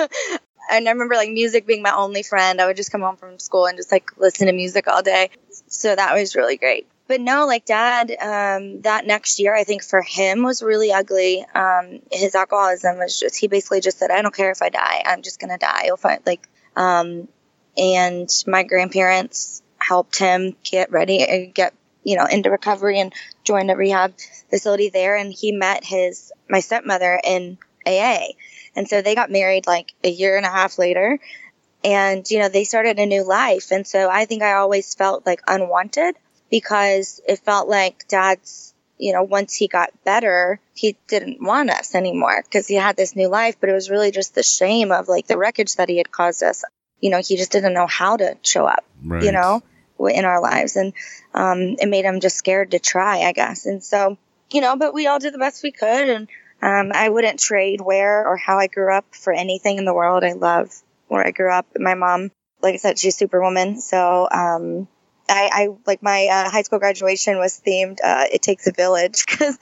[0.71, 3.39] and i remember like music being my only friend i would just come home from
[3.39, 5.29] school and just like listen to music all day
[5.67, 9.83] so that was really great but no, like dad, um, that next year, I think
[9.83, 11.43] for him was really ugly.
[11.55, 15.01] Um, his alcoholism was just, he basically just said, I don't care if I die.
[15.03, 15.85] I'm just going to die.
[15.85, 17.27] You'll find like, um,
[17.75, 23.11] and my grandparents helped him get ready, uh, get, you know, into recovery and
[23.43, 24.13] joined a rehab
[24.51, 25.15] facility there.
[25.15, 28.33] And he met his, my stepmother in AA.
[28.75, 31.19] And so they got married like a year and a half later.
[31.83, 33.71] And, you know, they started a new life.
[33.71, 36.15] And so I think I always felt like unwanted
[36.51, 41.95] because it felt like dad's, you know, once he got better, he didn't want us
[41.95, 43.55] anymore because he had this new life.
[43.59, 46.43] But it was really just the shame of like the wreckage that he had caused
[46.43, 46.63] us.
[46.99, 49.23] You know, he just didn't know how to show up, Right.
[49.23, 49.61] you know,
[49.99, 50.75] in our lives.
[50.75, 50.93] And
[51.33, 53.65] um, it made him just scared to try, I guess.
[53.65, 54.17] And so,
[54.51, 56.09] you know, but we all did the best we could.
[56.09, 56.27] And
[56.61, 60.23] um, I wouldn't trade where or how I grew up for anything in the world.
[60.23, 60.73] I love
[61.07, 61.67] where I grew up.
[61.77, 63.79] My mom, like I said, she's superwoman.
[63.79, 64.87] So, um,
[65.29, 69.25] I, I like my uh, high school graduation was themed uh, "It Takes a Village"
[69.29, 69.57] because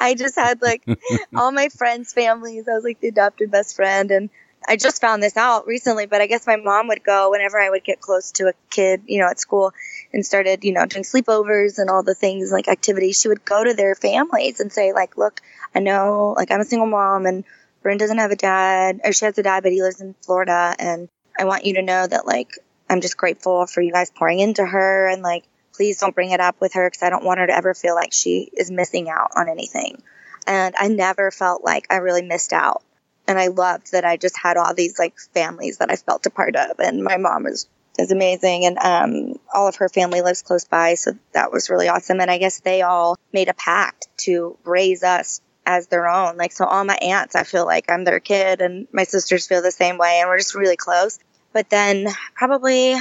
[0.00, 0.84] I just had like
[1.36, 2.68] all my friends' families.
[2.68, 4.30] I was like the adopted best friend, and
[4.68, 6.06] I just found this out recently.
[6.06, 9.02] But I guess my mom would go whenever I would get close to a kid,
[9.06, 9.72] you know, at school,
[10.12, 13.20] and started, you know, doing sleepovers and all the things like activities.
[13.20, 15.40] She would go to their families and say, like, "Look,
[15.74, 17.44] I know, like, I'm a single mom, and
[17.82, 20.74] Brinn doesn't have a dad, or she has a dad, but he lives in Florida,
[20.78, 21.08] and
[21.38, 22.58] I want you to know that, like."
[22.92, 26.40] I'm just grateful for you guys pouring into her and like please don't bring it
[26.40, 29.08] up with her because I don't want her to ever feel like she is missing
[29.08, 30.02] out on anything.
[30.46, 32.82] And I never felt like I really missed out.
[33.26, 36.30] And I loved that I just had all these like families that I felt a
[36.30, 36.78] part of.
[36.80, 37.66] And my mom is
[37.98, 41.88] is amazing and um, all of her family lives close by so that was really
[41.88, 46.36] awesome and i guess they all made a pact to raise us as their own.
[46.36, 49.62] Like so all my aunts i feel like i'm their kid and my sisters feel
[49.62, 51.18] the same way and we're just really close.
[51.52, 52.94] But then probably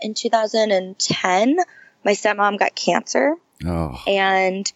[0.00, 1.56] in 2010
[2.04, 3.34] my stepmom got cancer.
[3.64, 4.70] Oh, and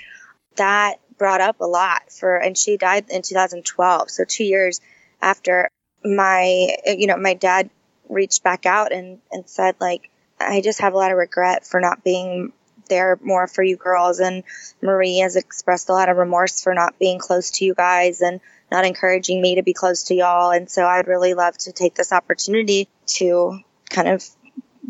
[0.57, 4.81] that brought up a lot for and she died in 2012 so two years
[5.21, 5.69] after
[6.03, 7.69] my you know my dad
[8.09, 11.79] reached back out and and said like i just have a lot of regret for
[11.79, 12.55] not being
[12.91, 14.45] there more for you girls and
[14.83, 18.41] marie has expressed a lot of remorse for not being close to you guys and
[18.71, 21.95] not encouraging me to be close to y'all and so i'd really love to take
[21.95, 24.23] this opportunity to kind of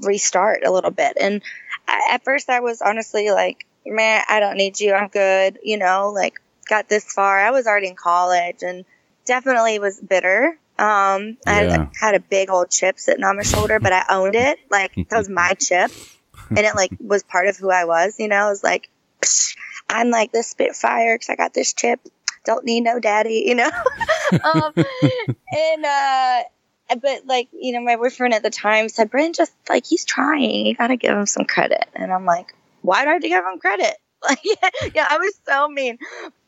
[0.02, 1.42] restart a little bit and
[1.86, 4.92] I, at first i was honestly like man, I don't need you.
[4.92, 5.58] I'm good.
[5.62, 6.34] You know, like
[6.68, 7.40] got this far.
[7.40, 8.84] I was already in college and
[9.26, 10.58] definitely was bitter.
[10.78, 11.70] Um, I Yeah.
[11.70, 14.58] had, had a big old chip sitting on my shoulder, but I owned it.
[14.70, 15.90] Like that was my chip
[16.50, 18.88] and it like was part of who I was, you know, it was like,
[19.20, 19.56] psh,
[19.88, 22.00] I'm like this Spitfire because I got this chip.
[22.44, 23.70] Don't need no daddy, you know?
[24.44, 26.42] um, and, uh,
[27.00, 30.66] but like, you know, my boyfriend at the time said, Brandon, just like he's trying.
[30.66, 31.86] You got to give him some credit.
[31.94, 33.96] And I'm like, why do I have to give him credit?
[34.22, 34.40] Like,
[34.94, 35.96] yeah, I was so mean.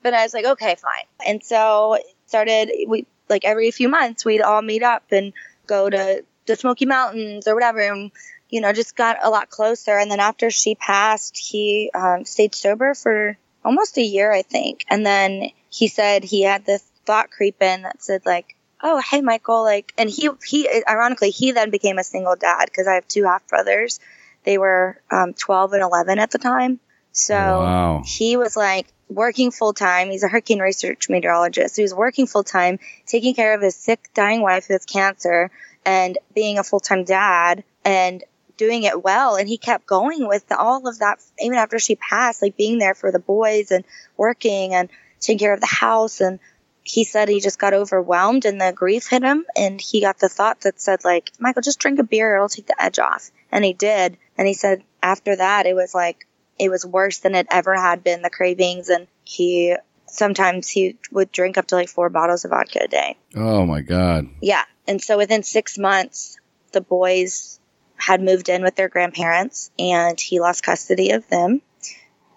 [0.03, 1.07] But I was like, okay, fine.
[1.27, 5.33] And so it started, we like every few months, we'd all meet up and
[5.67, 7.81] go to the Smoky Mountains or whatever.
[7.81, 8.11] And,
[8.53, 9.97] you know, just got a lot closer.
[9.99, 14.85] And then after she passed, he um, stayed sober for almost a year, I think.
[14.89, 19.23] And then he said he had this thought creep in that said, like, oh, hey,
[19.23, 23.09] Michael, like, and he, he, ironically, he then became a single dad because I have
[23.09, 24.01] two half brothers.
[24.45, 26.79] They were um, 12 and 11 at the time.
[27.13, 28.03] So Wow.
[28.05, 30.11] he was like working full time.
[30.11, 31.77] He's a hurricane research meteorologist.
[31.77, 35.51] He was working full time, taking care of his sick, dying wife who has cancer,
[35.87, 38.23] and being a full time dad and
[38.63, 39.35] doing it well.
[39.35, 42.95] And he kept going with all of that, even after she passed, like being there
[42.95, 43.85] for the boys and
[44.17, 46.21] working and taking care of the house.
[46.21, 46.39] And
[46.85, 49.45] he said he just got overwhelmed and the grief hit him.
[49.57, 52.37] And he got the thought that said, like, Michael, just drink a beer.
[52.37, 53.33] It'll take the edge off.
[53.51, 54.17] And he did.
[54.39, 58.05] And he said after that, it was like, it was worse than it ever had
[58.05, 58.91] been, the cravings.
[58.91, 59.75] And he,
[60.07, 63.17] sometimes he would drink up to like four bottles of vodka a day.
[63.35, 64.29] Oh my God.
[64.41, 64.63] Yeah.
[64.87, 66.39] And so within six months,
[66.71, 67.59] the boys
[68.03, 71.63] had moved in with their grandparents and he lost custody of them.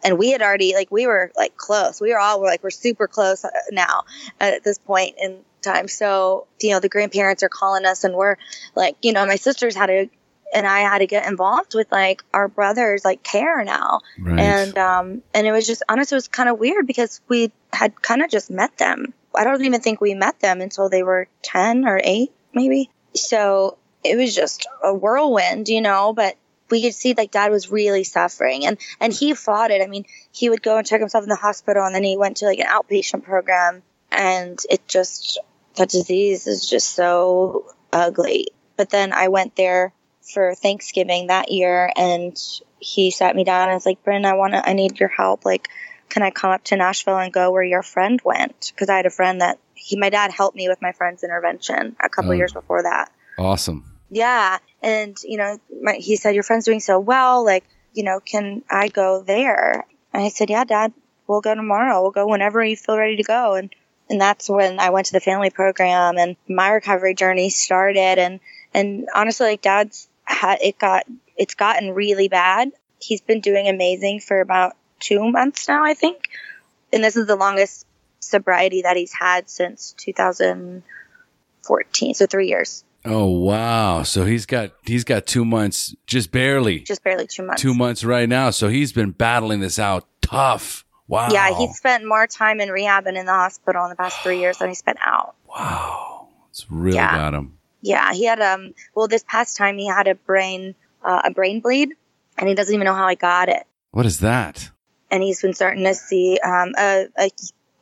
[0.03, 1.99] And we had already, like, we were like close.
[1.99, 4.03] We were all were like, we're super close uh, now
[4.39, 5.87] at this point in time.
[5.87, 8.35] So, you know, the grandparents are calling us and we're
[8.75, 10.07] like, you know, my sisters had to,
[10.53, 14.01] and I had to get involved with like our brothers, like care now.
[14.19, 14.39] Right.
[14.39, 17.99] And um, and it was just honestly, it was kind of weird because we had
[17.99, 19.15] kind of just met them.
[19.33, 22.91] I don't even think we met them until they were ten or eight, maybe.
[23.15, 26.13] So it was just a whirlwind, you know.
[26.13, 26.37] But
[26.69, 29.81] we could see like dad was really suffering, and and he fought it.
[29.81, 32.37] I mean, he would go and check himself in the hospital, and then he went
[32.37, 35.39] to like an outpatient program, and it just
[35.75, 38.47] that disease is just so ugly.
[38.77, 39.93] But then I went there
[40.33, 42.37] for Thanksgiving that year, and
[42.79, 45.45] he sat me down and was like, "Brinn, I want to, I need your help.
[45.45, 45.67] Like,
[46.09, 48.71] can I come up to Nashville and go where your friend went?
[48.73, 51.95] Because I had a friend that he, my dad helped me with my friend's intervention
[51.99, 52.35] a couple Oh.
[52.35, 53.11] years before that.
[53.37, 53.83] awesome.
[54.15, 57.43] Yeah, and you know, my, he said your friend's doing so well.
[57.43, 59.85] Like, you know, can I go there?
[60.13, 60.93] And I said, Yeah, Dad,
[61.27, 62.01] we'll go tomorrow.
[62.01, 63.55] We'll go whenever you feel ready to go.
[63.55, 63.75] And
[64.09, 68.17] and that's when I went to the family program and my recovery journey started.
[68.17, 68.39] And
[68.73, 71.03] and honestly, like Dad's had it got
[71.35, 72.71] it's gotten really bad.
[73.01, 76.29] He's been doing amazing for about two months now, I think.
[76.93, 77.85] And this is the longest
[78.21, 84.03] sobriety that he's had since 2014, so three years, Oh wow.
[84.03, 87.61] So he's got he's got two months, just barely just barely two months.
[87.61, 88.49] two months right now.
[88.49, 90.83] So he's been battling this out tough.
[91.07, 91.29] Wow.
[91.31, 94.39] Yeah, he spent more time in rehab and in the hospital in the past three
[94.39, 95.35] years than he spent out.
[95.47, 96.29] wow.
[96.49, 97.15] It's really Yeah.
[97.15, 97.57] got him.
[97.81, 98.73] Yeah, he had um.
[98.95, 101.89] Well, this past time he had a brain uh, a brain bleed,
[102.37, 103.63] and he doesn't even know how he got it.
[103.91, 104.71] What is that?
[105.11, 107.29] And he's been starting to see um a, a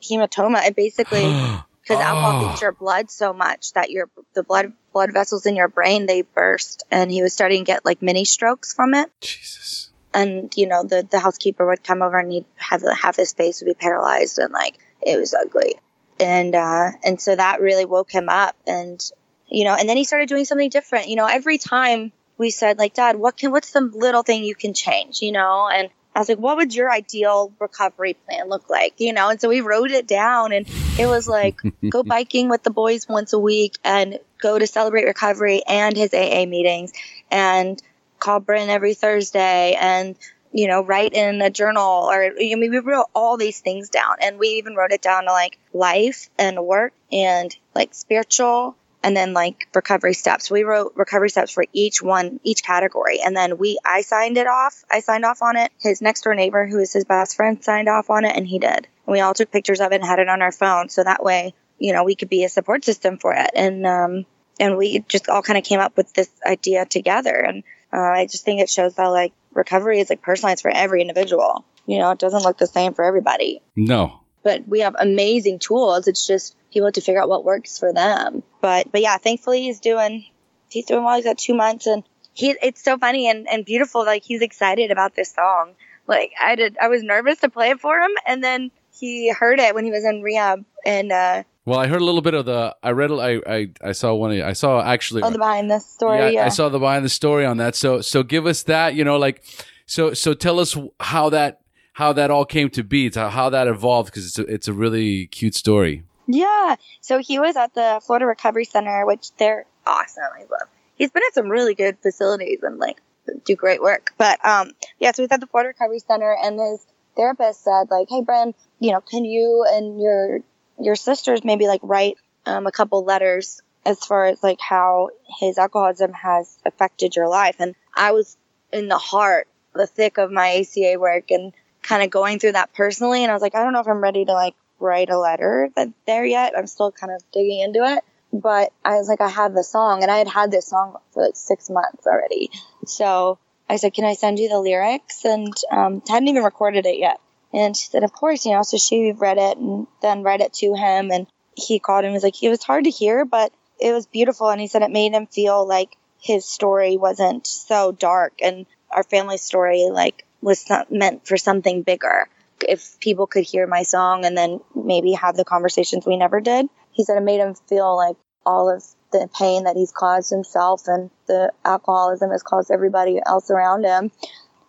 [0.02, 0.66] hematoma.
[0.66, 1.24] It basically
[1.84, 2.48] because alcohol Oh.
[2.48, 6.22] gets your blood so much that your the blood blood vessels in your brain they
[6.22, 9.10] burst, and he was starting to get like mini strokes from it.
[9.20, 9.90] Jesus.
[10.12, 13.60] and you know the the housekeeper would come over and he'd have half his face
[13.60, 15.74] would be paralyzed and like it was ugly
[16.20, 19.10] and uh and so that really woke him up and
[19.48, 22.78] you know and then he started doing something different you know every time we said
[22.78, 25.68] like, Dad, what can what's the little thing you can change, you know?
[25.72, 28.94] And I was like, what would your ideal recovery plan look like?
[28.98, 30.66] You know, and so we wrote it down and
[30.98, 31.60] it was like
[31.90, 36.14] go biking with the boys once a week and go to celebrate recovery and his
[36.14, 36.92] AA meetings
[37.30, 37.82] and
[38.20, 40.16] call Bryn every Thursday and
[40.52, 44.16] you know, write in a journal or I mean we wrote all these things down
[44.22, 49.16] and we even wrote it down to like life and work and like spiritual and
[49.16, 50.50] then like recovery steps.
[50.50, 53.20] We wrote recovery steps for each one, each category.
[53.20, 54.82] And then we, I signed it off.
[54.90, 55.70] I signed off on it.
[55.78, 58.58] His next door neighbor, who is his best friend, signed off on it and he
[58.58, 58.88] did.
[59.06, 60.88] And we all took pictures of it and had it on our phone.
[60.88, 63.50] So that way, you know, we could be a support system for it.
[63.54, 64.24] And, um,
[64.58, 67.34] and we just all kind of came up with this idea together.
[67.36, 71.02] And, uh, I just think it shows how like recovery is like personalized for every
[71.02, 71.64] individual.
[71.86, 74.20] You know, it doesn't look the same for everybody No.
[74.42, 76.08] but we have amazing tools.
[76.08, 78.42] It's just people have to figure out what works for them.
[78.64, 80.24] But but yeah, thankfully he's doing
[80.70, 81.16] he's doing well.
[81.16, 82.02] He's got two months and
[82.32, 84.06] he it's so funny and, and beautiful.
[84.06, 85.74] Like he's excited about this song.
[86.06, 89.58] Like I did I was nervous to play it for him and then he heard
[89.60, 92.44] it when he was in rehab and uh Well, I heard a little bit of
[92.46, 92.74] the.
[92.82, 93.10] I read.
[93.12, 93.60] I I,
[93.90, 94.32] I saw one.
[94.32, 95.22] of- I saw actually.
[95.22, 96.18] oh the behind the story.
[96.20, 97.74] yeah, Yeah, I saw the behind the story on that.
[97.74, 98.94] So so give us that.
[98.94, 99.44] You know, like
[99.84, 101.60] so so tell us how that
[102.00, 103.10] how that all came to be.
[103.10, 106.02] To how that evolved because it's a, it's a really cute story.
[106.26, 106.76] Yeah.
[107.00, 110.24] So he was at the Florida Recovery Center, which they're awesome.
[110.34, 110.68] I love.
[110.96, 113.00] He's been at some really good facilities and like
[113.44, 114.12] do great work.
[114.18, 115.12] But um, yeah.
[115.12, 118.92] So he's at the Florida Recovery Center, and his therapist said like, "Hey, Brinn, you
[118.92, 120.40] know, can you and your
[120.80, 122.16] your sisters maybe like write
[122.46, 125.10] um, a couple letters as far as like how
[125.40, 128.36] his alcoholism has affected your life?" And I was
[128.72, 131.52] in the heart, the thick of my ACA work, and
[131.82, 133.22] kind of going through that personally.
[133.22, 135.70] And I was like, I don't know if I'm ready to like write a letter
[135.76, 136.52] that there yet.
[136.56, 138.04] I'm still kind of digging into it.
[138.32, 141.24] But I was like, I have the song, and I had had this song for
[141.24, 142.50] like six months already.
[142.84, 145.24] So I said, Can I send you the lyrics?
[145.24, 147.20] And um, hadn't even recorded it yet.
[147.52, 148.62] And she said, Of course, you know.
[148.62, 151.12] So she read it and then read it to him.
[151.12, 152.10] And he called him.
[152.10, 154.48] He was like, It was hard to hear, but it was beautiful.
[154.48, 159.02] And he said it made him feel like his story wasn't so dark and our
[159.02, 162.28] family story like was not meant for something bigger
[162.66, 166.66] if people could hear my song and then maybe have the conversations we never did.
[166.92, 170.82] He said it made him feel like all of the pain that he's caused himself
[170.86, 174.10] and the alcoholism has caused everybody else around him.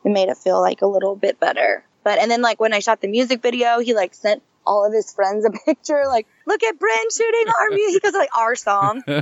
[0.04, 1.84] It made it feel like a little bit better.
[2.04, 4.94] But and then like when I shot the music video, he like sent all of
[4.94, 8.98] his friends a picture, like, look at Brinn shooting our music because like our song.
[9.08, 9.22] Isn't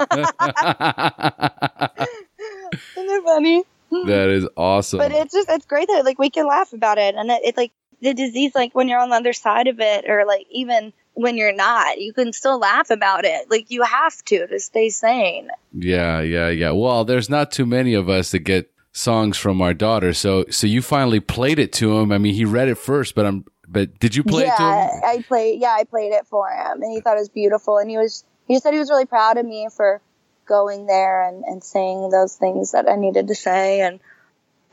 [2.98, 3.64] it funny?
[4.06, 5.00] that is awesome.
[5.00, 7.58] But it's just it's great that like we can laugh about it and it, it's
[7.58, 7.72] like
[8.04, 11.38] the disease like when you're on the other side of it or like even when
[11.38, 15.50] you're not you can still laugh about it like you have to to stay sane
[15.74, 16.72] yeah, yeah, yeah.
[16.72, 20.14] Well, there's not too many of us that get songs from our daughter.
[20.14, 22.12] So so you finally played it to him.
[22.12, 23.46] I mean, he read it first, but I'm.
[23.68, 25.02] But did you play yeah it to him?
[25.04, 27.90] i played yeah i played it for him and he thought it was beautiful and
[27.90, 30.00] he was he said he was really proud of me for
[30.46, 34.00] going there and, and saying those things that i needed to say and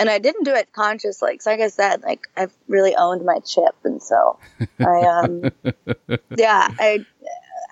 [0.00, 3.38] and i didn't do it consciously 'cause like i said like i've really owned my
[3.40, 4.38] chip and so
[4.80, 5.52] i um
[6.36, 7.04] yeah i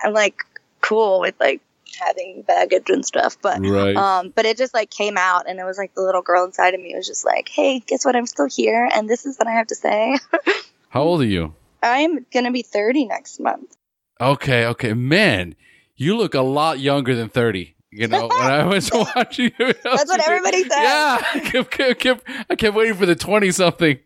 [0.05, 0.37] i'm like
[0.81, 1.61] cool with like
[2.01, 3.97] having baggage and stuff but Right.
[3.97, 6.74] um but it just like came out and it was like the little girl inside
[6.74, 9.49] of me was just like hey guess what i'm still here and this is what
[9.49, 10.16] i have to say
[10.91, 11.55] How old are you?
[11.83, 13.74] i'm gonna be 30 next month
[14.20, 15.55] Okay, okay, man,
[15.95, 17.76] you look a lot younger than thirty.
[17.91, 20.70] You know, when I was watching That's what everybody says.
[20.72, 23.99] Yeah, I kept, kept, kept- I kept waiting for the twenty something.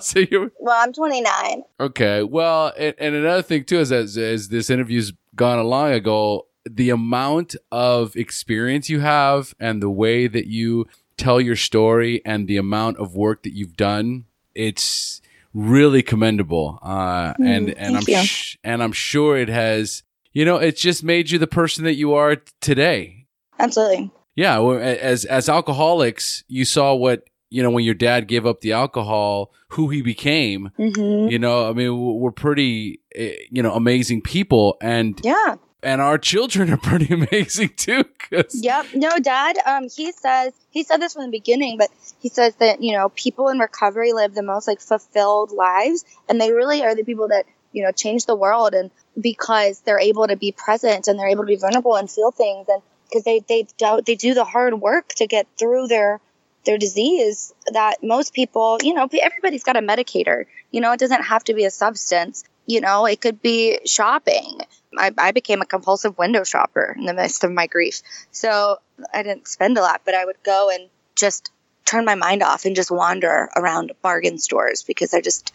[0.00, 2.22] so you well i'm 29 okay?
[2.22, 6.90] Well, and, and another thing too is as as this interview's gone along ago, the
[6.90, 10.86] amount of experience you have and the way that you
[11.16, 15.22] tell your story and the amount of work that you've done, it's
[15.54, 16.78] really commendable.
[16.82, 18.24] Uh, and and I'm Mm, thank you.
[18.24, 20.02] sh- and I'm sure it has.
[20.32, 23.26] You know, it's just made you the person that you are today.
[23.58, 28.60] absolutely Yeah, as as alcoholics, you saw what you know when your dad gave up
[28.60, 30.70] the alcohol, who he became.
[30.76, 36.00] hmm You know, I mean, we're pretty, eh, you know, amazing people, and yeah and
[36.00, 38.04] our children are pretty amazing too.
[38.30, 38.60] Cause...
[38.62, 38.86] Yep.
[38.94, 39.56] No, Dad.
[39.64, 43.10] Um, he says he said this from the beginning, but he says that you know
[43.10, 47.28] people in recovery live the most like fulfilled lives, and they really are the people
[47.28, 48.90] that you know change the world, and
[49.20, 52.66] because they're able to be present and they're able to be vulnerable and feel things,
[52.68, 56.20] and because they they do they do the hard work to get through their
[56.64, 60.44] their disease that most people, you know, everybody's got a medicator.
[60.70, 62.44] You know, it doesn't have to be a substance.
[62.66, 64.60] You know, it could be shopping.
[64.96, 68.02] I, I became a compulsive window shopper in the midst of my grief.
[68.32, 68.78] So
[69.14, 71.50] I didn't spend a lot, but I would go and just
[71.86, 75.52] turn my mind off and just wander around bargain stores because I just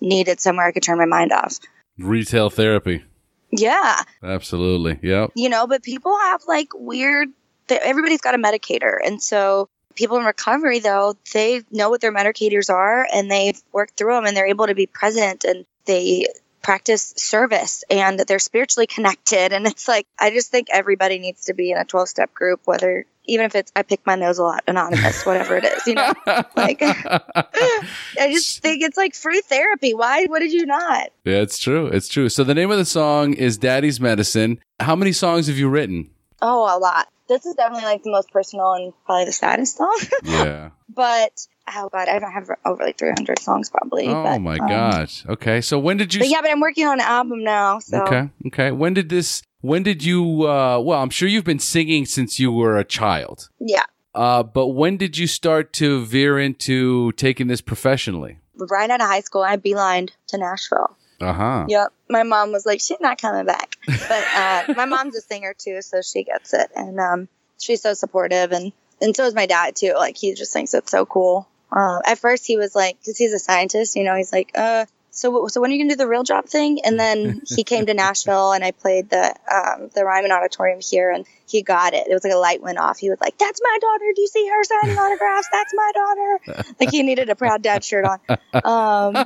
[0.00, 1.58] needed somewhere I could turn my mind off.
[1.98, 3.04] Retail therapy.
[3.50, 4.02] Yeah.
[4.22, 4.98] Absolutely.
[5.02, 5.32] Yep.
[5.34, 7.28] you know but people have like weird
[7.68, 12.12] th- everybody's got a medicator and so people in recovery though they know what their
[12.12, 16.26] medicators are and they've worked through them and they're able to be present and they
[16.62, 21.54] practice service and they're spiritually connected and it's like i just think everybody needs to
[21.54, 24.62] be in a 12-step group whether even if it's i pick my nose a lot
[24.66, 26.12] anonymous whatever it is you know
[26.56, 31.58] like i just think it's like free therapy why what did you not Yeah, it's
[31.58, 31.86] true.
[31.86, 32.28] It's true.
[32.28, 34.60] So the name of the song is Daddy's Medicine.
[34.80, 36.10] How many songs have you written?
[36.42, 39.98] oh a lot this is definitely like the most personal and probably the saddest song
[40.22, 40.70] Yeah.
[40.88, 44.08] but oh god, I don't have over like 300 songs probably.
[44.08, 45.26] oh but, my um, gosh.
[45.26, 45.60] Okay.
[45.60, 47.80] So when did you But yeah, but I'm working on an album now.
[47.80, 48.30] So Okay.
[48.46, 48.70] Okay.
[48.70, 52.50] When did this when did you uh well, I'm sure you've been singing since you
[52.52, 53.48] were a child.
[53.58, 58.38] yeah, Uh but when did you start to veer into taking this professionally?
[58.58, 60.96] right out of high school, I beelined to Nashville.
[61.20, 61.64] Uh-huh.
[61.68, 63.76] Yep, my mom was like, she's not coming back.
[63.86, 67.92] But uh, my mom's a singer too, so she gets it, and um, she's so
[67.94, 69.92] supportive, and and so is my dad too.
[69.94, 71.48] Like he just thinks it's so cool.
[71.70, 74.84] Uh, at first, he was like, because he's a scientist, you know, he's like, uh,
[75.16, 76.80] so so when are you gonna do the real job thing?
[76.84, 81.10] And then he came to Nashville, and I played the um, the Ryman Auditorium here,
[81.10, 82.06] and he got it.
[82.08, 82.98] It was like a light went off.
[82.98, 84.04] He was like, "That's my daughter.
[84.14, 85.48] Do you see her signing autographs?
[85.52, 88.20] That's my daughter." Like he needed a proud dad shirt on.
[88.62, 89.24] Um,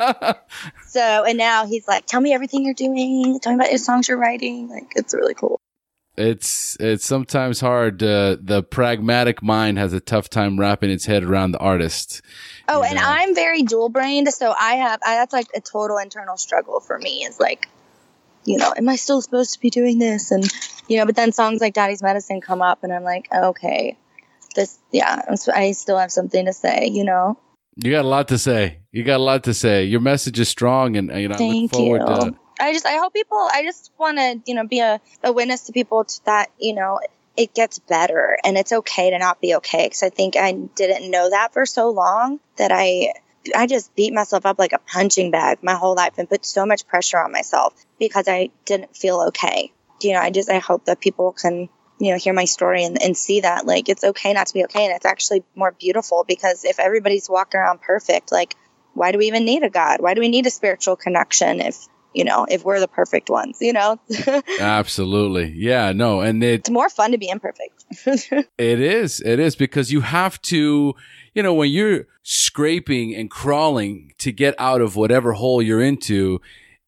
[0.87, 3.41] so and now he's like, "Tell me everything you're doing.
[3.41, 5.61] Tell me about your songs you're writing." Like it's really cool.
[6.17, 8.03] It's it's sometimes hard.
[8.03, 12.21] Uh, the pragmatic mind has a tough time wrapping its head around the artist.
[12.69, 13.05] Oh, and Yeah.
[13.05, 16.99] I'm very dual brained, so I have I, that's like a total internal struggle for
[16.99, 17.25] me.
[17.25, 17.69] Is like,
[18.45, 20.31] you know, am I still supposed to be doing this?
[20.31, 20.45] And
[20.89, 23.97] you know, but then songs like Daddy's Medicine come up, and I'm like, okay,
[24.57, 26.89] this, yeah, I'm, I still have something to say.
[26.93, 27.39] You know,
[27.77, 28.81] You got a lot to say.
[28.93, 29.85] You got a lot to say.
[29.85, 32.07] Your message is strong, and you know I look thank forward you.
[32.07, 32.35] to.
[32.61, 33.39] I just I hope people.
[33.39, 36.75] I just want to you know be a, a witness to people to that you
[36.75, 37.01] know
[37.37, 41.11] it gets better and it's okay to not be okay because I think I didn't
[41.11, 43.13] know that for so long that I
[43.57, 46.67] I just beat myself up like a punching bag my whole life and put so
[46.67, 49.73] much pressure on myself because I didn't feel okay.
[50.03, 53.01] You know, I just I hope that people can you know hear my story and,
[53.01, 56.25] and see that like it's okay not to be okay and it's actually more beautiful
[56.27, 58.57] because if everybody's walking around perfect like
[58.95, 61.87] why do we even need a god why do we need a spiritual connection if
[62.15, 63.99] you know if we're the perfect ones you know
[64.61, 67.85] Absolutely, yeah, no, and it more fun to be imperfect
[68.59, 69.21] It is.
[69.21, 70.95] It is because you have to,
[71.35, 76.41] you know, when you're scraping and crawling to get out of whatever hole you're into,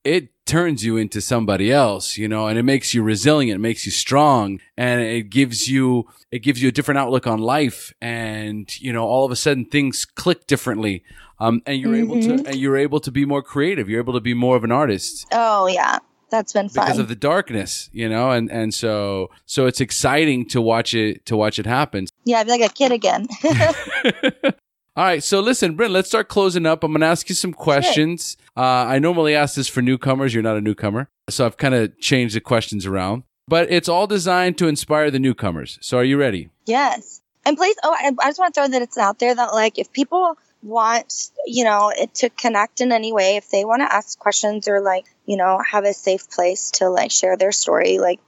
[0.05, 3.87] it turns you into somebody else, you know, and it makes you resilient, it makes
[3.87, 8.79] you strong, and it gives you it gives you a different outlook on life and,
[8.79, 11.05] you know, all of a sudden things click differently.
[11.41, 13.89] Um, and you're able to and you're able to be more creative.
[13.89, 15.99] You're able to be more of an artist oh yeah
[16.31, 20.47] that's been fun because of the darkness, you know, and and so so it's exciting
[20.49, 22.07] to watch it to watch it happen.
[22.25, 23.27] yeah i feel like a kid again
[24.95, 26.85] All right, so listen, Brinn, let's start closing up.
[26.85, 28.37] I'm going to ask you some questions.
[28.55, 30.35] Uh, I normally ask this for newcomers.
[30.35, 31.09] You're not a newcomer.
[31.31, 35.19] So I've kind of changed the questions around, but it's all designed to inspire the
[35.19, 35.79] newcomers.
[35.81, 36.51] So are you ready?
[36.67, 39.53] yes and please oh I, I just want to throw that it's out there that
[39.53, 43.83] like if people want you know it to connect in any way if they want
[43.83, 47.51] to ask questions or like you know have a safe place to like share their
[47.51, 48.21] story like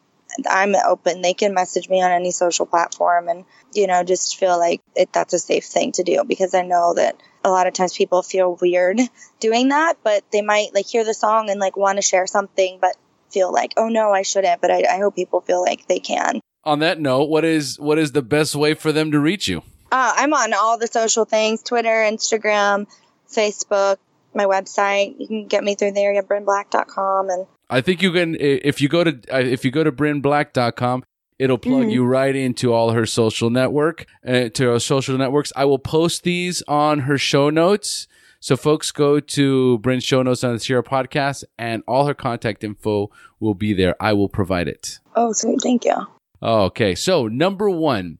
[0.51, 4.59] i'm open they can message me on any social platform and you know just feel
[4.59, 7.75] like it, that's a safe thing to do because i know that a lot of
[7.75, 8.99] times people feel weird
[9.41, 12.79] doing that but they might like hear the song and like want to share something
[12.81, 12.97] but
[13.31, 16.41] feel like oh no i shouldn't but I, I hope people feel like they can
[16.65, 19.63] On that note, what is what is the best way for them to reach you?
[19.93, 22.87] Uh, I'm on all the social things Twitter, Instagram,
[23.29, 23.99] Facebook,
[24.35, 25.15] my website.
[25.19, 27.31] You can get me through there at brinnblack.com.
[27.31, 31.05] And I think you can if you go to uh, if you go to brinnblack.com,
[31.39, 35.53] it'll plug you right into all her social network uh, to her social networks.
[35.57, 38.07] I will post these on her show notes.
[38.41, 42.63] So folks go to Brinn's show notes on the SHAIR podcast and all her contact
[42.63, 43.11] info
[43.41, 43.97] will be there.
[43.99, 45.01] I will provide it.
[45.17, 45.63] oh, sweet.
[45.63, 45.95] Thank you.
[46.43, 46.95] Okay.
[46.95, 48.19] So number one,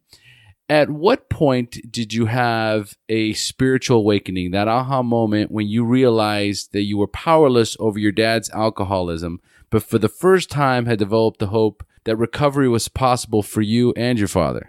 [0.69, 6.73] at what point did you have a spiritual awakening, that aha moment when you realized
[6.73, 9.41] that you were powerless over your dad's alcoholism,
[9.71, 13.93] but for the first time had developed the hope that recovery was possible for you
[13.97, 14.69] and your father?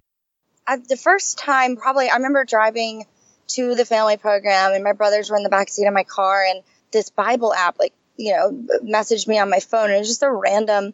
[0.68, 3.06] I, the first time, probably, I remember driving
[3.48, 6.44] to the family program, and my brothers were in the back seat of my car,
[6.44, 8.52] and this Bible app, like, you know,
[8.84, 9.86] messaged me on my phone.
[9.86, 10.94] And it was just a random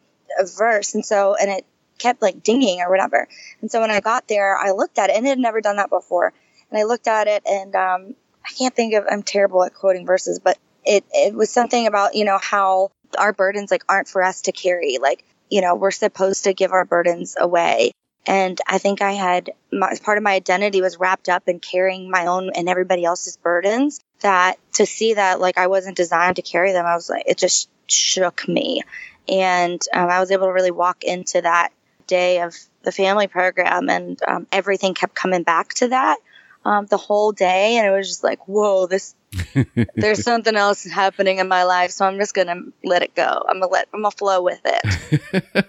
[0.58, 0.96] verse.
[0.96, 1.66] And so, and it
[2.02, 3.28] kept like dinging or whatever.
[3.62, 5.78] And so when I got there, I looked at it and it had never done
[5.78, 6.34] that before.
[6.70, 9.06] and I looked at it, and um, I can't think of.
[9.10, 13.34] I'm terrible at quoting verses, but it it was something about you know how our
[13.34, 14.98] burdens like aren't for us to carry.
[15.00, 17.92] Like you know we're supposed to give our burdens away.
[18.28, 22.12] And I think I had my, part of my identity was wrapped up in carrying
[22.12, 24.00] my own and everybody else's burdens.
[24.22, 27.38] That to see that like I wasn't designed to carry them, I was like it
[27.38, 28.84] just shook me,
[29.28, 31.72] and um, I was able to really walk into that
[32.12, 36.18] day of the family program, and um, everything kept coming back to that
[36.66, 39.16] um, the whole day, and it was just like, whoa, this
[39.96, 43.46] there's something else happening in my life, so I'm just gonna let it go.
[43.48, 45.34] I'm gonna let I'm gonna flow with it.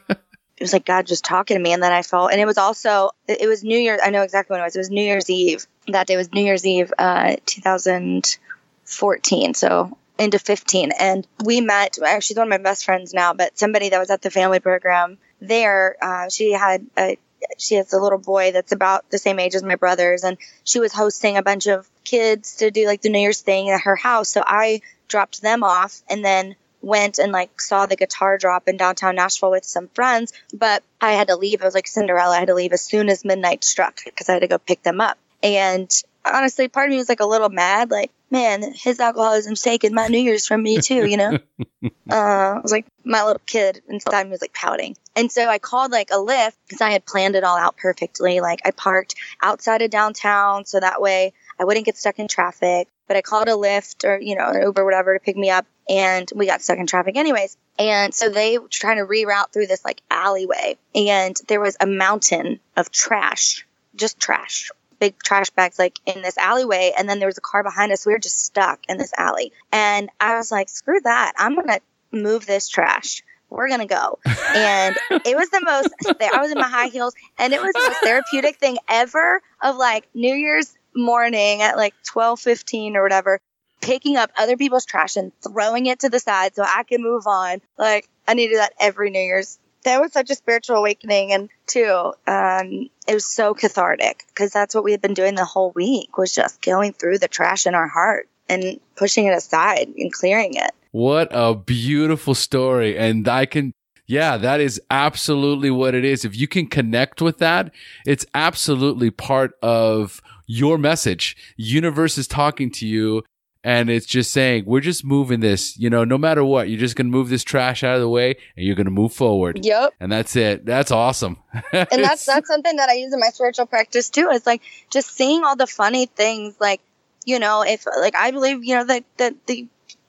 [0.57, 2.59] it was like God just talking to me, and then I felt, and it was
[2.59, 4.01] also it was New Year's.
[4.03, 4.75] I know exactly when it was.
[4.75, 5.65] It was New Year's Eve.
[5.89, 9.55] That day was New Year's Eve, uh, 2014.
[9.55, 11.99] So into 15, and we met.
[12.05, 15.19] Actually, one of my best friends now, but somebody that was at the family program
[15.43, 15.97] there.
[16.01, 17.19] Uh, she had a
[17.59, 20.79] she has a little boy that's about the same age as my brothers and she
[20.79, 23.97] was hosting a bunch of kids to do like the new year's thing at her
[23.97, 24.29] house.
[24.29, 28.77] So i dropped them off and then went and like saw the guitar drop in
[28.77, 30.33] downtown nashville with some friends.
[30.55, 31.61] But i had to leave.
[31.61, 32.37] It was like cinderella.
[32.37, 34.83] I had to leave as soon as midnight struck because i had to go pick
[34.83, 35.19] them up.
[35.43, 35.91] And
[36.25, 40.09] honestly part of me was like a little mad like man his alcoholism's taking my
[40.09, 41.39] new year's from me too you know
[42.11, 42.15] uh,
[42.57, 44.97] I was like my little kid inside me was like pouting.
[45.17, 48.41] And so I called like a Lyft because I had planned it all out perfectly.
[48.41, 52.89] Like I parked outside of downtown so that way I wouldn't get stuck in traffic.
[53.09, 55.67] But I called a Lyft or, you know, an Uber, whatever to pick me up.
[55.89, 57.57] And we got stuck in traffic anyways.
[57.79, 60.77] And so they were trying to reroute through this like alleyway.
[60.95, 63.67] And there was a mountain of trash,
[63.97, 64.71] just trash,
[65.03, 66.93] big trash bags like in this alleyway.
[66.97, 68.07] And then there was a car behind us.
[68.07, 69.53] We were just stuck in this alley.
[69.73, 71.33] And I was like, screw that.
[71.37, 71.81] I'm going to
[72.13, 73.25] move this trash.
[73.51, 74.19] We're gonna go.
[74.55, 75.91] And it was the most
[76.21, 79.77] I was in my high heels and it was the most therapeutic thing ever of
[79.77, 83.41] like New Year's morning at like twelve fifteen or whatever,
[83.81, 87.27] picking up other people's trash and throwing it to the side so I can move
[87.27, 87.61] on.
[87.79, 89.59] Like I needed that every New Year's.
[89.85, 94.75] That was such a spiritual awakening and too, um, it was so cathartic because that's
[94.75, 97.75] what we had been doing the whole week was just going through the trash in
[97.75, 100.71] our heart and pushing it aside and clearing it.
[100.93, 102.99] What a beautiful story.
[102.99, 103.73] And I can,
[104.07, 106.25] yeah, that is absolutely what it is.
[106.25, 107.73] If you can connect with that,
[108.07, 111.37] it's absolutely part of your message.
[111.57, 113.25] Universe is talking to you
[113.65, 116.97] and it's just saying, we're just moving this, you know, no matter what, you're just
[116.97, 119.65] going to move this trash out of the way and you're going to move forward.
[119.65, 119.95] Yep.
[120.01, 120.67] And that's it.
[120.67, 121.37] That's awesome.
[121.73, 124.29] and that's that's something that I use in my spiritual practice too.
[124.31, 126.81] Is like just seeing all the funny things, like
[127.25, 129.67] you know, if like I believe, you know, that that the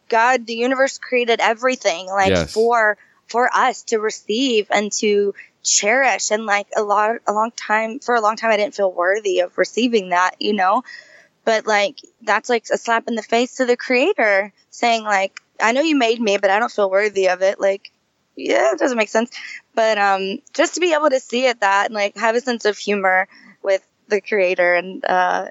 [0.10, 2.54] God, the universe created everything like Yes.
[2.54, 2.98] for
[3.28, 5.34] for us to receive and to
[5.64, 6.32] cherish.
[6.32, 9.40] And like a lot, a long time for a long time, I didn't feel worthy
[9.40, 10.84] of receiving that, you know.
[11.46, 15.72] But like that's like a slap in the face to the Creator, saying like, I
[15.72, 17.60] know you made me, but I don't feel worthy of it.
[17.60, 17.92] Like,
[18.36, 19.32] yeah, it doesn't make sense.
[19.76, 22.66] But um, just to be able to see it that and like have a sense
[22.66, 23.28] of humor
[23.62, 25.48] with the Creator and uh,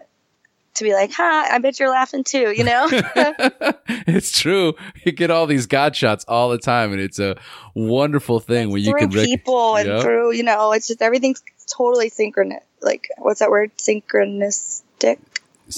[0.75, 2.89] to be like, huh, I bet you're laughing too, you know.
[3.89, 4.75] it's true.
[5.05, 7.37] You get all these God shots all the time, and it's a
[7.75, 10.03] wonderful thing when you can rec- people and Yep.
[10.03, 15.19] through you know it's just everything's totally synchronous like what's that word synchronistic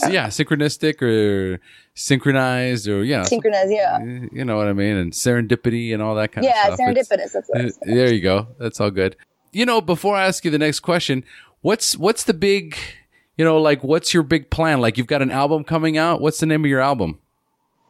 [0.08, 1.60] yeah, synchronistic or
[1.94, 3.98] synchronized or yeah, synchronized, yeah
[4.32, 6.88] you know what I mean, and serendipity and all that kind yeah of stuff.
[6.90, 7.70] It's- serendipitous that's what I Uh.
[7.82, 8.48] There you go.
[8.58, 9.16] That's all good.
[9.52, 11.24] You know, before I ask you the next question,
[11.60, 12.76] what's what's the big,
[13.38, 14.80] you know, like what's your big plan?
[14.80, 16.20] Like you've got an album coming out.
[16.20, 17.18] What's the name of your album?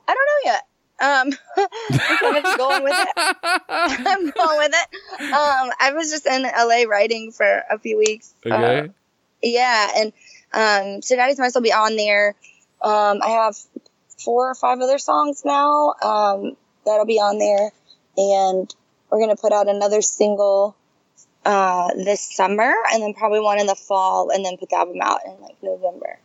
[0.07, 0.67] i don't know yet
[1.01, 1.39] um
[2.11, 3.09] i'm kind of going with it
[3.71, 8.35] i'm going with it um i was just in la writing for a few weeks
[8.45, 8.91] Uh, Okay.
[9.43, 10.13] yeah and
[10.55, 12.35] um so daddy's must will be on there.
[12.83, 13.57] Um i have
[14.25, 17.71] four or five other songs now um that'll be on there.
[18.17, 18.73] And
[19.11, 20.77] we're gonna put out another single
[21.45, 24.99] uh this summer and then probably one in the fall and then put the album
[25.03, 26.19] out in like november.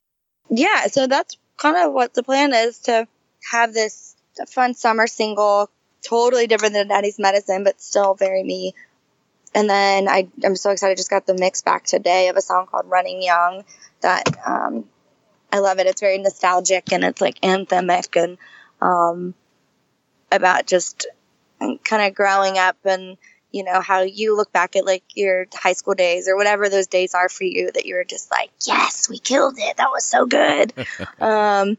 [0.49, 3.07] Yeah so that's kind of what the plan is to
[3.51, 4.15] have this
[4.47, 5.69] fun summer single
[6.07, 8.73] totally different than daddy's medicine but still very me
[9.54, 10.93] and then I, I'm so excited.
[10.93, 13.64] I just got the mix back today of a song called Running Young
[14.02, 14.86] that um,
[15.52, 15.88] I love it.
[15.88, 18.38] It's very nostalgic and it's like anthemic and
[18.82, 19.34] um,
[20.32, 21.08] about just
[21.60, 23.18] kind of growing up and,
[23.52, 26.88] you know, how you look back at like your high school days or whatever those
[26.88, 29.78] days are for you that you were just like, yes, we killed it.
[29.78, 30.74] That was so good.
[31.20, 31.78] um,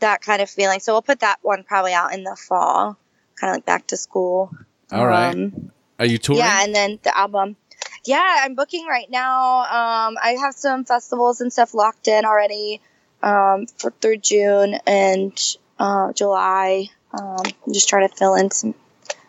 [0.00, 0.80] that kind of feeling.
[0.80, 2.98] So we'll put that one probably out in the fall,
[3.40, 4.52] kind of like back to school.
[4.92, 5.34] All right.
[5.34, 6.40] Um, Are you touring?
[6.40, 7.56] yeah, and then the album.
[8.04, 9.60] Yeah, I'm booking right now.
[9.62, 12.80] Um, I have some festivals and stuff locked in already.
[13.22, 15.36] um, for, through June and
[15.78, 16.86] uh, July.
[17.12, 18.74] Um, I'm just trying to fill in some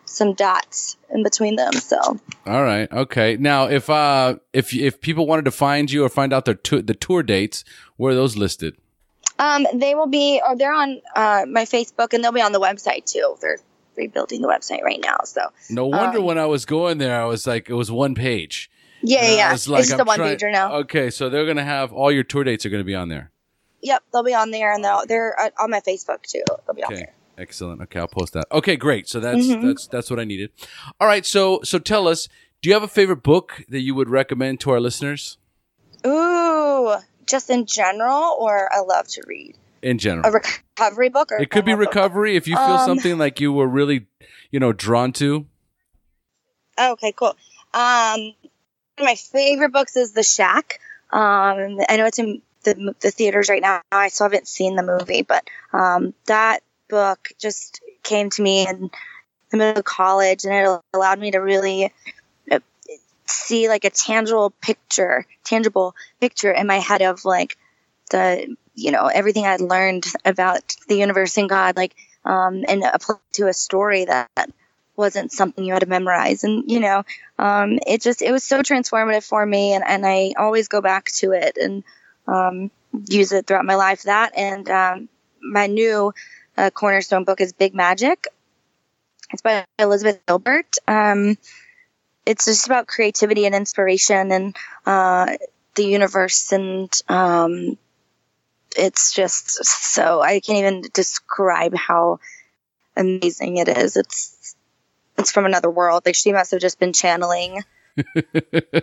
[0.04, 1.72] some dots in between them.
[1.72, 1.98] So
[2.46, 2.90] All right.
[2.92, 3.36] Okay.
[3.36, 6.82] Now, if uh, if if people wanted to find you or find out their tou-
[6.82, 7.64] the tour dates,
[7.96, 8.76] where are those listed?
[9.38, 12.60] um, they will be, or they're on uh, my Facebook, and they'll be on the
[12.60, 13.36] website too.
[13.40, 13.58] They're
[14.04, 15.18] rebuilding the website right now.
[15.24, 18.14] So No wonder Um, when I was going there, I was like, it was one
[18.14, 18.70] page.
[19.02, 20.72] yeah, And yeah, it's like, just I'm the one trying- pager now.
[20.82, 23.30] Okay, so they're gonna have all your tour dates are gonna be on there.
[23.82, 26.42] Yep, they'll be on there, and they'll, they're uh, on my Facebook too.
[26.66, 27.02] They'll be on Okay.
[27.02, 27.14] there.
[27.38, 27.80] Excellent.
[27.82, 28.44] Okay, I'll post that.
[28.52, 29.08] Okay, great.
[29.08, 29.62] So that's Mhm.
[29.62, 30.50] that's that's what I needed.
[31.00, 31.24] All right.
[31.24, 32.28] So so tell us,
[32.60, 35.38] do you have a favorite book that you would recommend to our listeners
[36.06, 36.94] Ooh,
[37.26, 40.26] just in general, or I love to read in general.
[40.28, 41.32] a recovery book.
[41.32, 41.94] Or It could be normal book?
[41.94, 44.06] recovery if you feel Um, something like you were really,
[44.50, 45.46] you know, drawn to.
[46.78, 47.36] Oh, okay, cool.
[47.74, 50.80] Um, one of my favorite books is The Shack.
[51.10, 53.80] Um, I know it's in the the theaters right now.
[53.90, 58.90] I still haven't seen the movie, but um, that book just came to me in
[59.50, 61.92] the middle of college, and it allowed me to really
[62.50, 62.60] uh,
[63.26, 67.56] see like a tangible picture, tangible picture in my head of like
[68.10, 71.94] the you know everything I'd learned about the universe and God, like
[72.24, 74.50] um, and apply to a story that
[74.96, 76.44] wasn't something you had to memorize.
[76.44, 77.04] And you know
[77.38, 81.06] um, it just it was so transformative for me and, and i always go back
[81.06, 81.84] to it and
[82.26, 82.70] um,
[83.08, 84.02] use it throughout my life.
[84.02, 85.08] That and um,
[85.42, 86.12] my new
[86.56, 88.28] uh, cornerstone book is big magic.
[89.32, 90.76] It's by elizabeth gilbert.
[90.86, 91.38] Um,
[92.26, 94.56] it's just about creativity and inspiration and
[94.86, 95.36] uh,
[95.74, 97.78] the universe and um,
[98.76, 102.18] it's just so i can't even describe how
[102.96, 104.56] amazing it is it's
[105.20, 106.02] it's from another world.
[106.04, 107.62] Like she must have just been channeling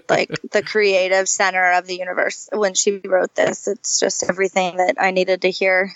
[0.10, 3.68] like the creative center of the universe when she wrote this.
[3.68, 5.92] It's just everything that I needed to hear.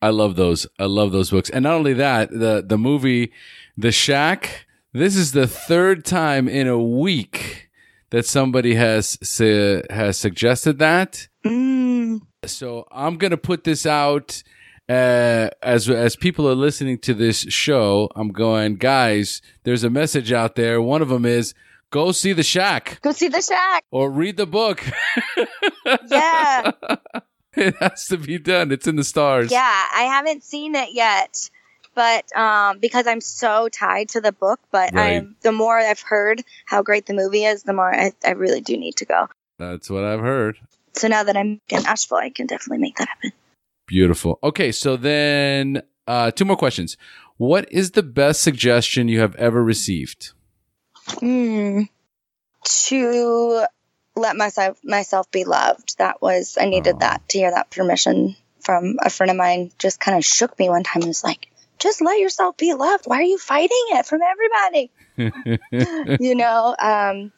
[0.00, 0.66] I love those.
[0.78, 1.50] I love those books.
[1.50, 3.32] And not only that, the the movie
[3.76, 4.66] The Shack.
[4.92, 7.68] This is the third time in a week
[8.10, 11.26] that somebody has su- has suggested that.
[11.44, 11.73] Mm,
[12.46, 14.42] So I'm gonna put this out
[14.88, 18.10] uh, as as people are listening to this show.
[18.16, 19.40] I'm going, guys.
[19.64, 20.80] There's a message out there.
[20.82, 21.54] One of them is
[21.90, 23.84] go see The Shack go see the shack.
[23.90, 24.82] or read the book.
[26.08, 26.70] Yeah.
[27.56, 28.72] it has to be done.
[28.72, 29.50] It's in the stars.
[29.52, 29.60] Yeah.
[29.94, 31.50] I haven't seen it yet.
[31.94, 35.16] But um, because I'm so tied to the book, but Right.
[35.18, 38.60] I'm the more I've heard how great the movie is, the more I, I really
[38.60, 39.28] do need to go.
[39.58, 40.56] That's what I've heard.
[40.96, 43.32] So now that I'm in Nashville, I can definitely make that happen.
[43.86, 44.38] Beautiful.
[44.42, 46.96] Okay, so then uh, two more questions.
[47.36, 50.32] What is the best suggestion you have ever received?
[51.18, 51.82] Hmm.
[52.88, 53.66] To
[54.16, 55.98] let myself myself be loved.
[55.98, 56.98] That was I needed Aw.
[56.98, 59.72] that to hear that permission from a friend of mine.
[59.78, 61.02] Just kind of shook me one time.
[61.02, 63.04] and was like, just let yourself be loved.
[63.06, 64.90] Why are you fighting it from everybody?
[66.24, 67.32] you know, um,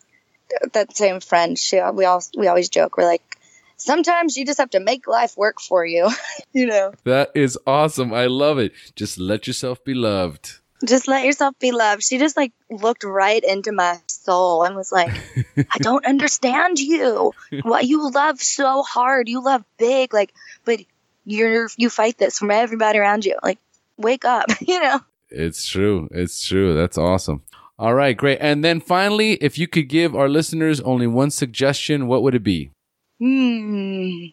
[0.73, 1.59] that same friend.
[1.59, 2.97] She we all we always joke.
[2.97, 3.36] We're like,
[3.77, 6.11] sometimes you just have to make life work for you.
[6.53, 8.13] you know, that is awesome.
[8.13, 8.73] I love it.
[8.95, 10.61] Just let yourself be loved.
[10.87, 12.03] just let yourself be loved.
[12.03, 15.11] She just like looked right into my soul and was like,
[15.57, 17.33] I don't understand you.
[17.63, 20.33] What you love so hard, you love big, like,
[20.65, 20.81] but
[21.25, 23.37] you're you fight this from everybody around you.
[23.43, 23.59] Like,
[23.97, 25.01] wake up, you know.
[25.29, 26.09] It's true.
[26.13, 26.75] It's true.
[26.75, 27.43] That's awesome.
[27.79, 28.39] All right, great.
[28.41, 32.43] And then finally, if you could give our listeners only one suggestion, what would it
[32.43, 32.71] be?
[33.19, 34.27] Hmm.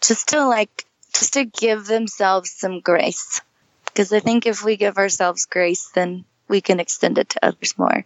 [0.00, 3.40] Just to like, just to give themselves some grace,
[3.86, 7.76] because I think if we give ourselves grace, then we can extend it to others
[7.76, 8.04] more.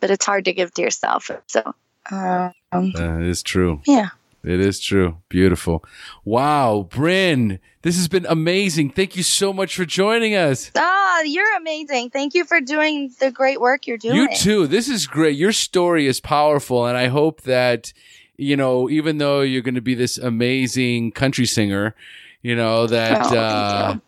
[0.00, 1.30] But it's hard to give to yourself.
[1.46, 1.74] So,
[2.10, 3.80] um, it is true.
[3.86, 4.10] yeah.
[4.44, 5.16] It is true.
[5.30, 5.82] Beautiful.
[6.22, 8.90] Wow, Brinn, this has been amazing.
[8.90, 10.70] Thank you so much for joining us.
[10.76, 12.10] Ah, you're amazing.
[12.10, 14.16] Thank you for doing the great work you're doing.
[14.16, 14.66] You too.
[14.66, 15.38] This is great.
[15.38, 17.94] Your story is powerful, and I hope that
[18.36, 21.94] you know, even though you're going to be this amazing country singer,
[22.42, 24.02] you know that Oh, uh, you.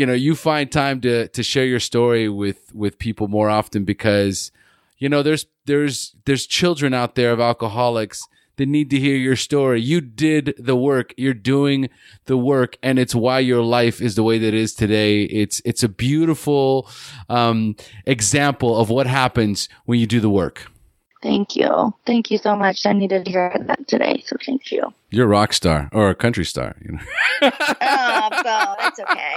[0.00, 3.84] you know you find time to to share your story with with people more often
[3.84, 4.52] because
[4.98, 8.26] you know there's there's there's children out there of alcoholics
[8.56, 9.80] that need to hear your story.
[9.80, 11.14] You did the work.
[11.16, 11.88] You're doing
[12.24, 15.22] the work, and it's why your life is the way that it is today.
[15.22, 16.90] It's it's a beautiful
[17.28, 20.66] um, example of what happens when you do the work.
[21.22, 21.94] Thank you.
[22.06, 22.86] Thank you so much.
[22.86, 24.92] I needed to hear that today, so thank you.
[25.10, 26.76] You're a rock star or a country star.
[26.80, 27.00] You know.
[27.42, 29.34] oh, Bo, that's okay.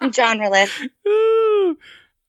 [0.00, 0.70] I'm genreless.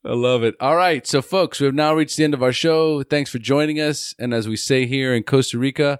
[0.04, 0.56] I love it.
[0.60, 1.06] All right.
[1.06, 3.04] So, folks, we have now reached the end of our show.
[3.04, 4.16] Thanks for joining us.
[4.18, 6.00] And as we say here in Costa Rica,